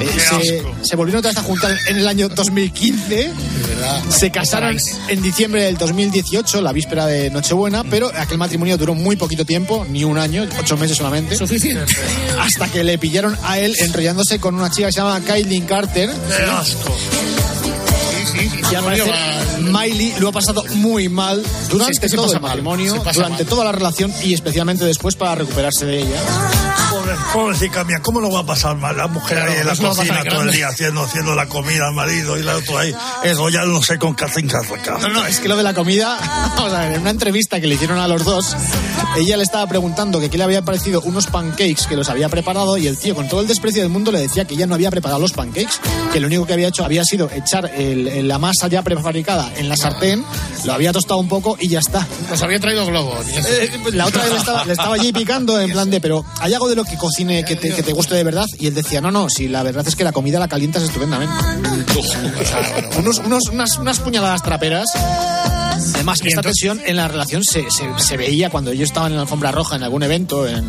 [0.00, 3.13] Eh, se, se volvieron otra vez a juntar en el año 2015
[4.08, 4.76] se casaron
[5.08, 9.86] en diciembre del 2018, la víspera de Nochebuena, pero aquel matrimonio duró muy poquito tiempo,
[9.88, 11.36] ni un año, ocho meses solamente.
[11.36, 11.84] Suficiente.
[12.40, 16.10] Hasta que le pillaron a él enrollándose con una chica que se llama Kylie Carter.
[18.70, 19.14] Y al parecer,
[19.60, 23.44] Miley lo ha pasado muy mal durante Sí, es que se todo el matrimonio, durante
[23.44, 23.46] mal.
[23.46, 26.20] toda la relación y especialmente después para recuperarse de ella.
[27.34, 28.96] Pobre, pobrecita mía, ¿cómo lo va a pasar mal?
[28.96, 31.34] La mujer Claro, ahí en la eso lo a cocina todo el día haciendo, haciendo
[31.34, 34.98] la comida al marido y la otro ahí enrollándose con Catherine Carraca.
[35.00, 36.16] No, no, es que lo de la comida,
[36.56, 38.56] vamos a ver, en una entrevista que le hicieron a los dos,
[39.16, 42.78] ella le estaba preguntando que qué le había parecido unos pancakes que los había preparado
[42.78, 44.90] y el tío con todo el desprecio del mundo le decía que ella no había
[44.90, 45.80] preparado los pancakes,
[46.12, 49.50] que lo único que había hecho había sido echar el- el- la masa ya prefabricada
[49.56, 50.24] en la sartén,
[50.64, 52.06] lo había tostado un poco y ya está.
[52.30, 53.26] Nos había traído globos.
[53.28, 56.24] Eh, pues la otra vez le estaba, le estaba allí picando en plan de, pero
[56.40, 56.96] hay algo de lo que
[57.44, 58.46] que te, que te guste de verdad.
[58.58, 61.34] Y él decía, no, no, si la verdad es que la comida la calientas estupendamente.
[62.98, 63.18] Unos-
[63.50, 64.86] unas, unas puñaladas traperas.
[66.04, 69.22] Además, esta tensión en la relación se, se- se veía cuando ellos estaban en la
[69.22, 70.62] alfombra roja en algún evento en,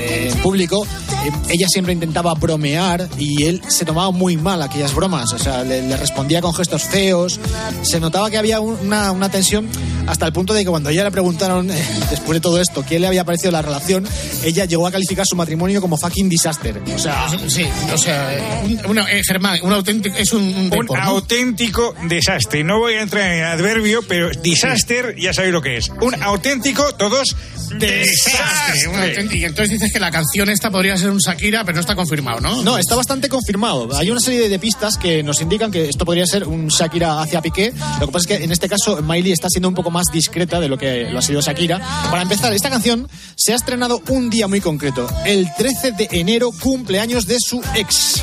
[0.00, 0.86] en público.
[0.86, 5.32] Eh, ella siempre intentaba bromear y él se tomaba muy mal aquellas bromas.
[5.34, 7.38] O sea, le, le respondía con gestos feos.
[7.82, 9.68] Se notaba que había un- una, una tensión
[10.06, 11.74] hasta el punto de que cuando ella le preguntaron, eh,
[12.10, 14.06] después de todo esto, qué le había parecido la relación,
[14.44, 16.80] ella llegó a calificar su matrimonio como fucking disaster.
[16.94, 20.70] O sea, Sí, o sea, un, una- eh, Germán, un auténtico, es un, un Un
[20.70, 21.08] report, ¿no?
[21.10, 22.64] auténtico desastre.
[22.64, 24.30] No voy a entrar en adverbio, pero
[24.72, 25.90] disaster ya sabéis lo que es.
[26.00, 27.36] Un auténtico, todos,
[27.78, 29.36] Desastre, un auténtico.
[29.36, 32.40] Y entonces dices que la canción esta podría ser un Shakira, pero no está confirmado,
[32.40, 32.62] ¿no?
[32.62, 33.88] No, está bastante confirmado.
[33.96, 37.40] Hay una serie de pistas que nos indican que esto podría ser un Shakira hacia
[37.40, 37.72] Piqué.
[38.00, 40.58] Lo que pasa es que en este caso Miley está siendo un poco más discreta
[40.60, 41.78] de lo que lo ha sido Shakira.
[42.10, 45.08] Para empezar, esta canción se ha estrenado un día muy concreto.
[45.24, 48.22] El 13 de enero, cumpleaños de su ex.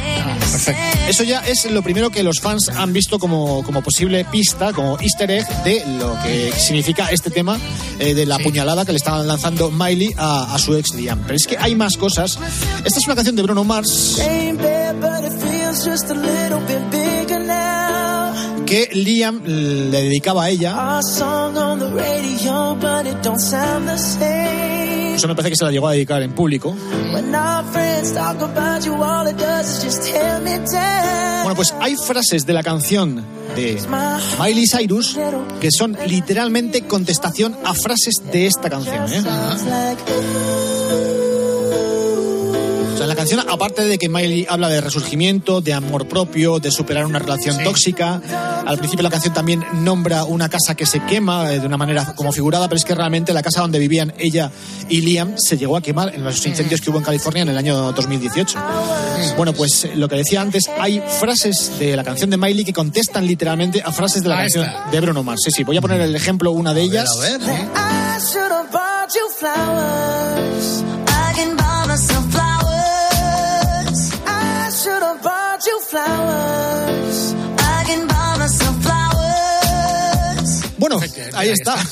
[1.07, 4.99] Eso ya es lo primero que los fans han visto como, como posible pista, como
[4.99, 7.57] easter egg de lo que significa este tema
[7.99, 11.21] eh, de la puñalada que le estaban lanzando Miley a, a su ex Liam.
[11.23, 12.37] Pero es que hay más cosas.
[12.83, 14.19] Esta es una canción de Bruno Mars
[18.67, 20.99] que Liam le dedicaba a ella.
[20.99, 21.51] Eso
[25.27, 26.75] me parece que se la llegó a dedicar en público.
[27.13, 31.43] When our friends talk about you, all it does is just tear me down.
[31.43, 33.25] Bueno, pues hay frases de la canción
[34.39, 35.17] Miley Cyrus
[35.59, 39.11] que son literalmente contestación a frases de esta canción.
[39.11, 40.76] ¿eh?
[43.27, 47.61] Canción, aparte de que Miley habla de resurgimiento, de amor propio, de superar una relación
[47.63, 48.21] tóxica,
[48.65, 52.13] al principio la canción también nombra una casa que se quema eh, de una manera
[52.15, 54.51] como figurada, pero es que realmente la casa donde vivían ella
[54.89, 57.57] y Liam se llegó a quemar en los incendios que hubo en California en el
[57.57, 58.57] año 2018.
[59.35, 63.27] Bueno, pues lo que decía antes, hay frases de la canción de Miley que contestan
[63.27, 64.89] literalmente a frases de la Ah, canción esta.
[64.91, 65.41] de Bruno Mars.
[65.43, 67.09] Sí, sí, voy a poner el ejemplo, una de ellas.
[68.33, 69.11] Should have bought
[80.77, 80.99] Bueno,
[81.33, 81.75] ahí está.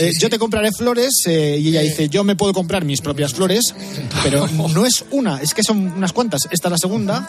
[0.00, 3.34] Eh, Yo te compraré flores eh, y ella dice, yo me puedo comprar mis propias
[3.34, 3.74] flores,
[4.22, 6.48] pero no es una, es que son unas cuantas.
[6.50, 7.28] Esta es la segunda.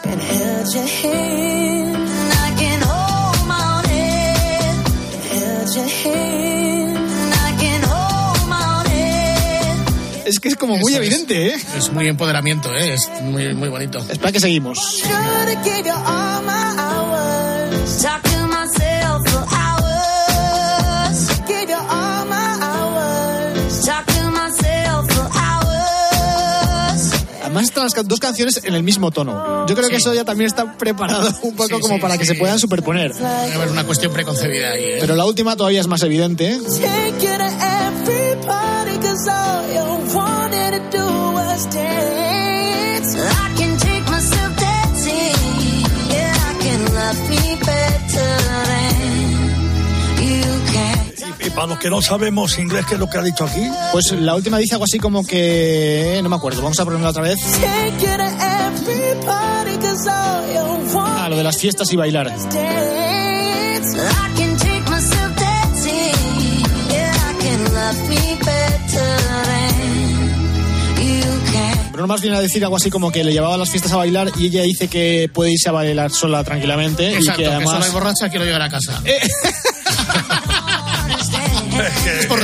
[10.26, 11.06] Es que es como muy Eso es.
[11.08, 11.56] evidente, ¿eh?
[11.78, 12.94] Es muy empoderamiento, ¿eh?
[12.94, 13.98] Es muy, muy bonito.
[14.10, 15.02] Espera que seguimos.
[27.42, 29.66] Además están las dos canciones en el mismo tono.
[29.68, 32.26] Yo creo que eso ya también está preparado un poco Sí, como sí, para que
[32.26, 33.14] se puedan superponer.
[33.14, 34.96] Debe haber una cuestión preconcebida ahí, ¿eh?
[35.00, 36.50] Pero la última todavía es más evidente.
[36.52, 36.58] ¿eh?
[51.46, 53.62] Y para los que no sabemos inglés, ¿qué es lo que ha dicho aquí?
[53.92, 56.18] Pues la última dice algo así como que...
[56.22, 57.38] No me acuerdo, vamos a ponerla otra vez.
[60.98, 62.34] Ah, lo de las fiestas y bailar.
[71.96, 73.96] Bruno Mars viene a decir algo así como que le llevaba a las fiestas a
[73.96, 77.56] bailar y ella dice que puede irse a bailar sola tranquilamente Exacto, y que que
[77.56, 77.86] además...
[77.86, 79.02] hay borracha, quiero llegar a casa.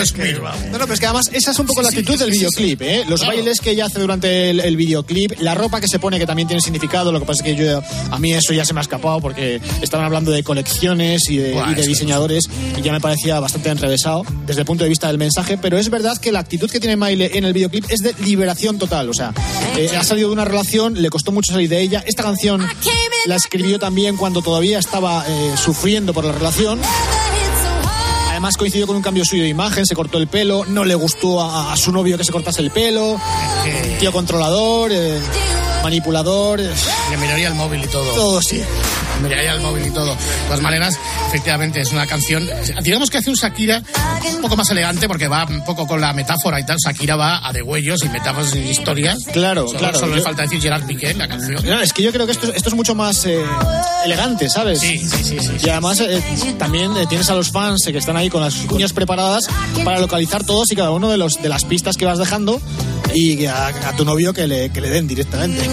[0.02, 0.42] es por resumir.
[0.70, 3.04] No, no, pero es que además esa es un poco la actitud del videoclip, ¿eh?
[3.08, 3.36] Los Claro.
[3.36, 6.48] bailes que ella hace durante el, el videoclip, la ropa que se pone que también
[6.48, 8.82] tiene significado, lo que pasa es que yo, a mí eso ya se me ha
[8.82, 12.44] escapado porque estaban hablando de colecciones y de, Buah, y de diseñadores
[12.78, 15.88] y ya me parecía bastante enrevesado desde el punto de vista del mensaje, pero es
[15.90, 19.14] verdad que la actitud que tiene Miley en el videoclip es de liberación total, o
[19.14, 19.32] sea,
[19.76, 22.66] eh, ha salido de una relación, le costó mucho salir de ella, esta canción
[23.26, 26.80] la escribió también cuando todavía estaba eh, sufriendo por la relación.
[28.42, 31.40] Además coincidió con un cambio suyo de imagen, se cortó el pelo, no le gustó
[31.40, 33.20] a, a su novio que se cortase el pelo,
[34.00, 35.20] tío controlador, eh,
[35.84, 36.68] manipulador, eh,
[37.10, 38.12] Le miraría el móvil y todo.
[38.14, 38.60] todo sí.
[39.22, 40.06] Miraría el móvil y todo.
[40.16, 40.98] De todas maneras,
[41.32, 42.46] efectivamente, es una canción.
[42.82, 43.82] Digamos que hace un Shakira
[44.34, 46.76] un poco más elegante porque va un poco con la metáfora y tal.
[46.76, 49.24] Shakira va a de huellos y metáforas y historias.
[49.32, 49.98] Claro, Solo, claro.
[49.98, 51.64] Solo le falta decir Gerard Piqué en la canción.
[51.64, 53.42] No, es que yo creo que esto, esto es mucho más eh,
[54.04, 54.80] elegante, ¿sabes?
[54.80, 55.52] Sí, sí, sí, sí.
[55.64, 56.22] Y además eh,
[56.58, 59.48] también eh, tienes a los fans que están ahí con las uñas preparadas
[59.86, 62.60] para localizar todos y cada uno de los de las pistas que vas dejando
[63.14, 65.66] y a, a tu novio que le, que le den directamente.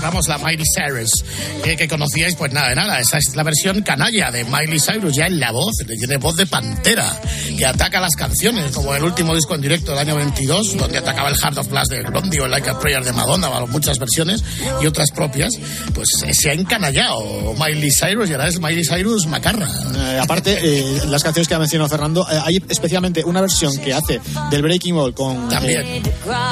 [0.00, 1.10] Vamos, la Miley Cyrus,
[1.64, 3.00] eh, que conocíais, pues nada de nada.
[3.00, 6.36] Esa es la versión canalla de Miley Cyrus, ya en la voz, le tiene voz
[6.36, 7.06] de pantera,
[7.56, 11.28] que ataca las canciones, como el último disco en directo del año 22, donde atacaba
[11.28, 13.98] el Heart of Glass de Blondie o el Like a Prayer de Madonna, o muchas
[13.98, 14.42] versiones
[14.82, 15.50] y otras propias.
[15.94, 19.68] Pues eh, se ha encanallado Miley Cyrus y ahora es Miley Cyrus macarra.
[19.96, 23.92] Eh, aparte, eh, las canciones que ha mencionado Fernando, eh, hay especialmente una versión que
[23.92, 24.20] hace
[24.50, 25.80] del Breaking Ball con, También.
[25.80, 26.02] eh,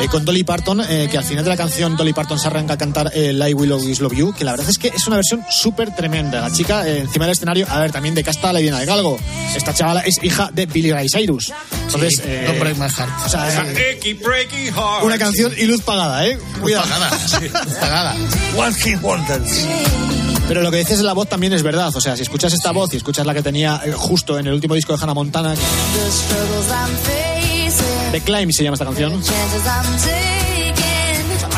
[0.03, 2.78] eh, con Dolly Parton, que al final de la canción Dolly Parton se arranca a
[2.78, 3.11] cantar
[3.43, 5.95] eh, I Will Always Love You, que la verdad es que es una versión súper
[5.95, 6.41] tremenda.
[6.41, 9.18] La chica eh, encima del escenario, a ver, también de casta le viene de galgo.
[9.57, 11.53] Esta chavala es hija de Billy Ray Cyrus.
[11.86, 13.11] Entonces, Sí, eh, Don't Break My Heart.
[13.26, 15.05] o sea, es Keep breaking heart.
[15.05, 16.39] una canción y luz pagada, ¿eh?
[16.61, 16.84] Cuidado.
[16.84, 17.49] Pagada, sí,
[17.80, 18.14] pagada.
[18.57, 19.66] One Hit Wonders.
[20.47, 21.95] Pero lo que dices de la voz también es verdad.
[21.95, 24.55] O sea, si escuchas esta voz y escuchas la que tenía eh, justo en el
[24.55, 25.55] último disco de Hannah Montana,
[28.12, 29.20] The Climb se llama esta canción.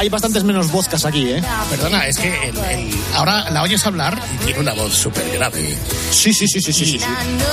[0.01, 1.43] Hay bastantes menos vodkas aquí, ¿eh?
[1.69, 5.77] Perdona, es que el- el- ahora la oyes hablar y tiene una voz súper grave.
[6.11, 7.05] Sí, sí, sí, sí, sí, sí, sí.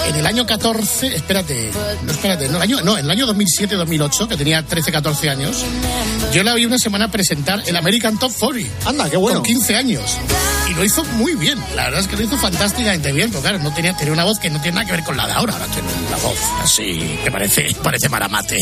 [0.08, 1.72] En el año 14, espérate,
[2.04, 5.58] no, espérate, no, el año, no, en el año 2007-2008, que tenía 13-14 años,
[6.32, 8.90] yo la vi una semana presentar el American Top 40.
[8.90, 9.40] Anda, qué bueno.
[9.40, 10.18] Con 15 años.
[10.70, 11.62] Y lo hizo muy bien.
[11.76, 14.40] La verdad es que lo hizo fantásticamente bien, pero claro, no tenía, tenía una voz
[14.40, 15.52] que no tiene nada que ver con la de ahora.
[15.54, 18.58] Ahora tiene la voz así, que parece, parece maramate.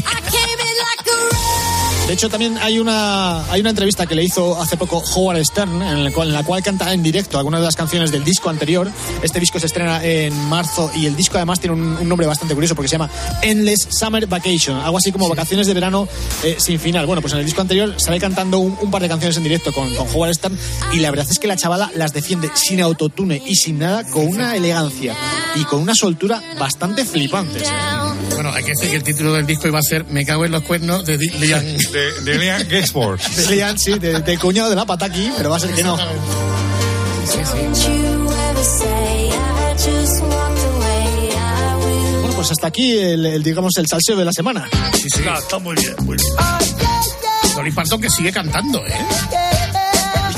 [2.07, 5.81] De hecho, también hay una, hay una entrevista que le hizo hace poco Howard Stern,
[5.81, 8.51] en la, cual, en la cual canta en directo algunas de las canciones del disco
[8.51, 8.91] anterior.
[9.23, 12.53] Este disco se estrena en marzo y el disco además tiene un, un nombre bastante
[12.53, 13.09] curioso porque se llama
[13.41, 16.07] Endless Summer Vacation, algo así como vacaciones de verano
[16.43, 17.07] eh, sin final.
[17.07, 19.73] Bueno, pues en el disco anterior sale cantando un, un par de canciones en directo
[19.73, 20.57] con, con Howard Stern
[20.93, 24.27] y la verdad es que la chavala las defiende sin autotune y sin nada, con
[24.27, 25.15] una elegancia
[25.55, 27.67] y con una soltura bastante flipantes.
[28.33, 30.51] Bueno, hay que decir que el título del disco iba a ser Me cago en
[30.51, 31.63] los cuernos de Liam.
[31.63, 33.19] De, de Gainsbourg.
[33.21, 35.97] De Liam, sí, de, de cuñado de la pataki, pero va a ser que no.
[35.97, 36.01] I
[41.79, 42.21] will.
[42.21, 44.67] Bueno, pues hasta aquí el, el, digamos el salseo de la semana.
[44.93, 45.21] Sí, sí.
[45.37, 46.33] está muy bien, muy bien.
[47.55, 48.93] Dolly Parton que sigue cantando, ¿eh?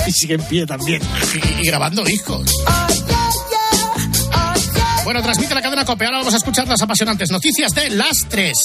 [0.06, 1.02] Y sigue en pie también.
[1.34, 2.52] Y, y grabando discos.
[5.08, 6.04] Bueno, transmite la cadena COPE.
[6.04, 8.58] Ahora vamos a escuchar las apasionantes noticias de las tres.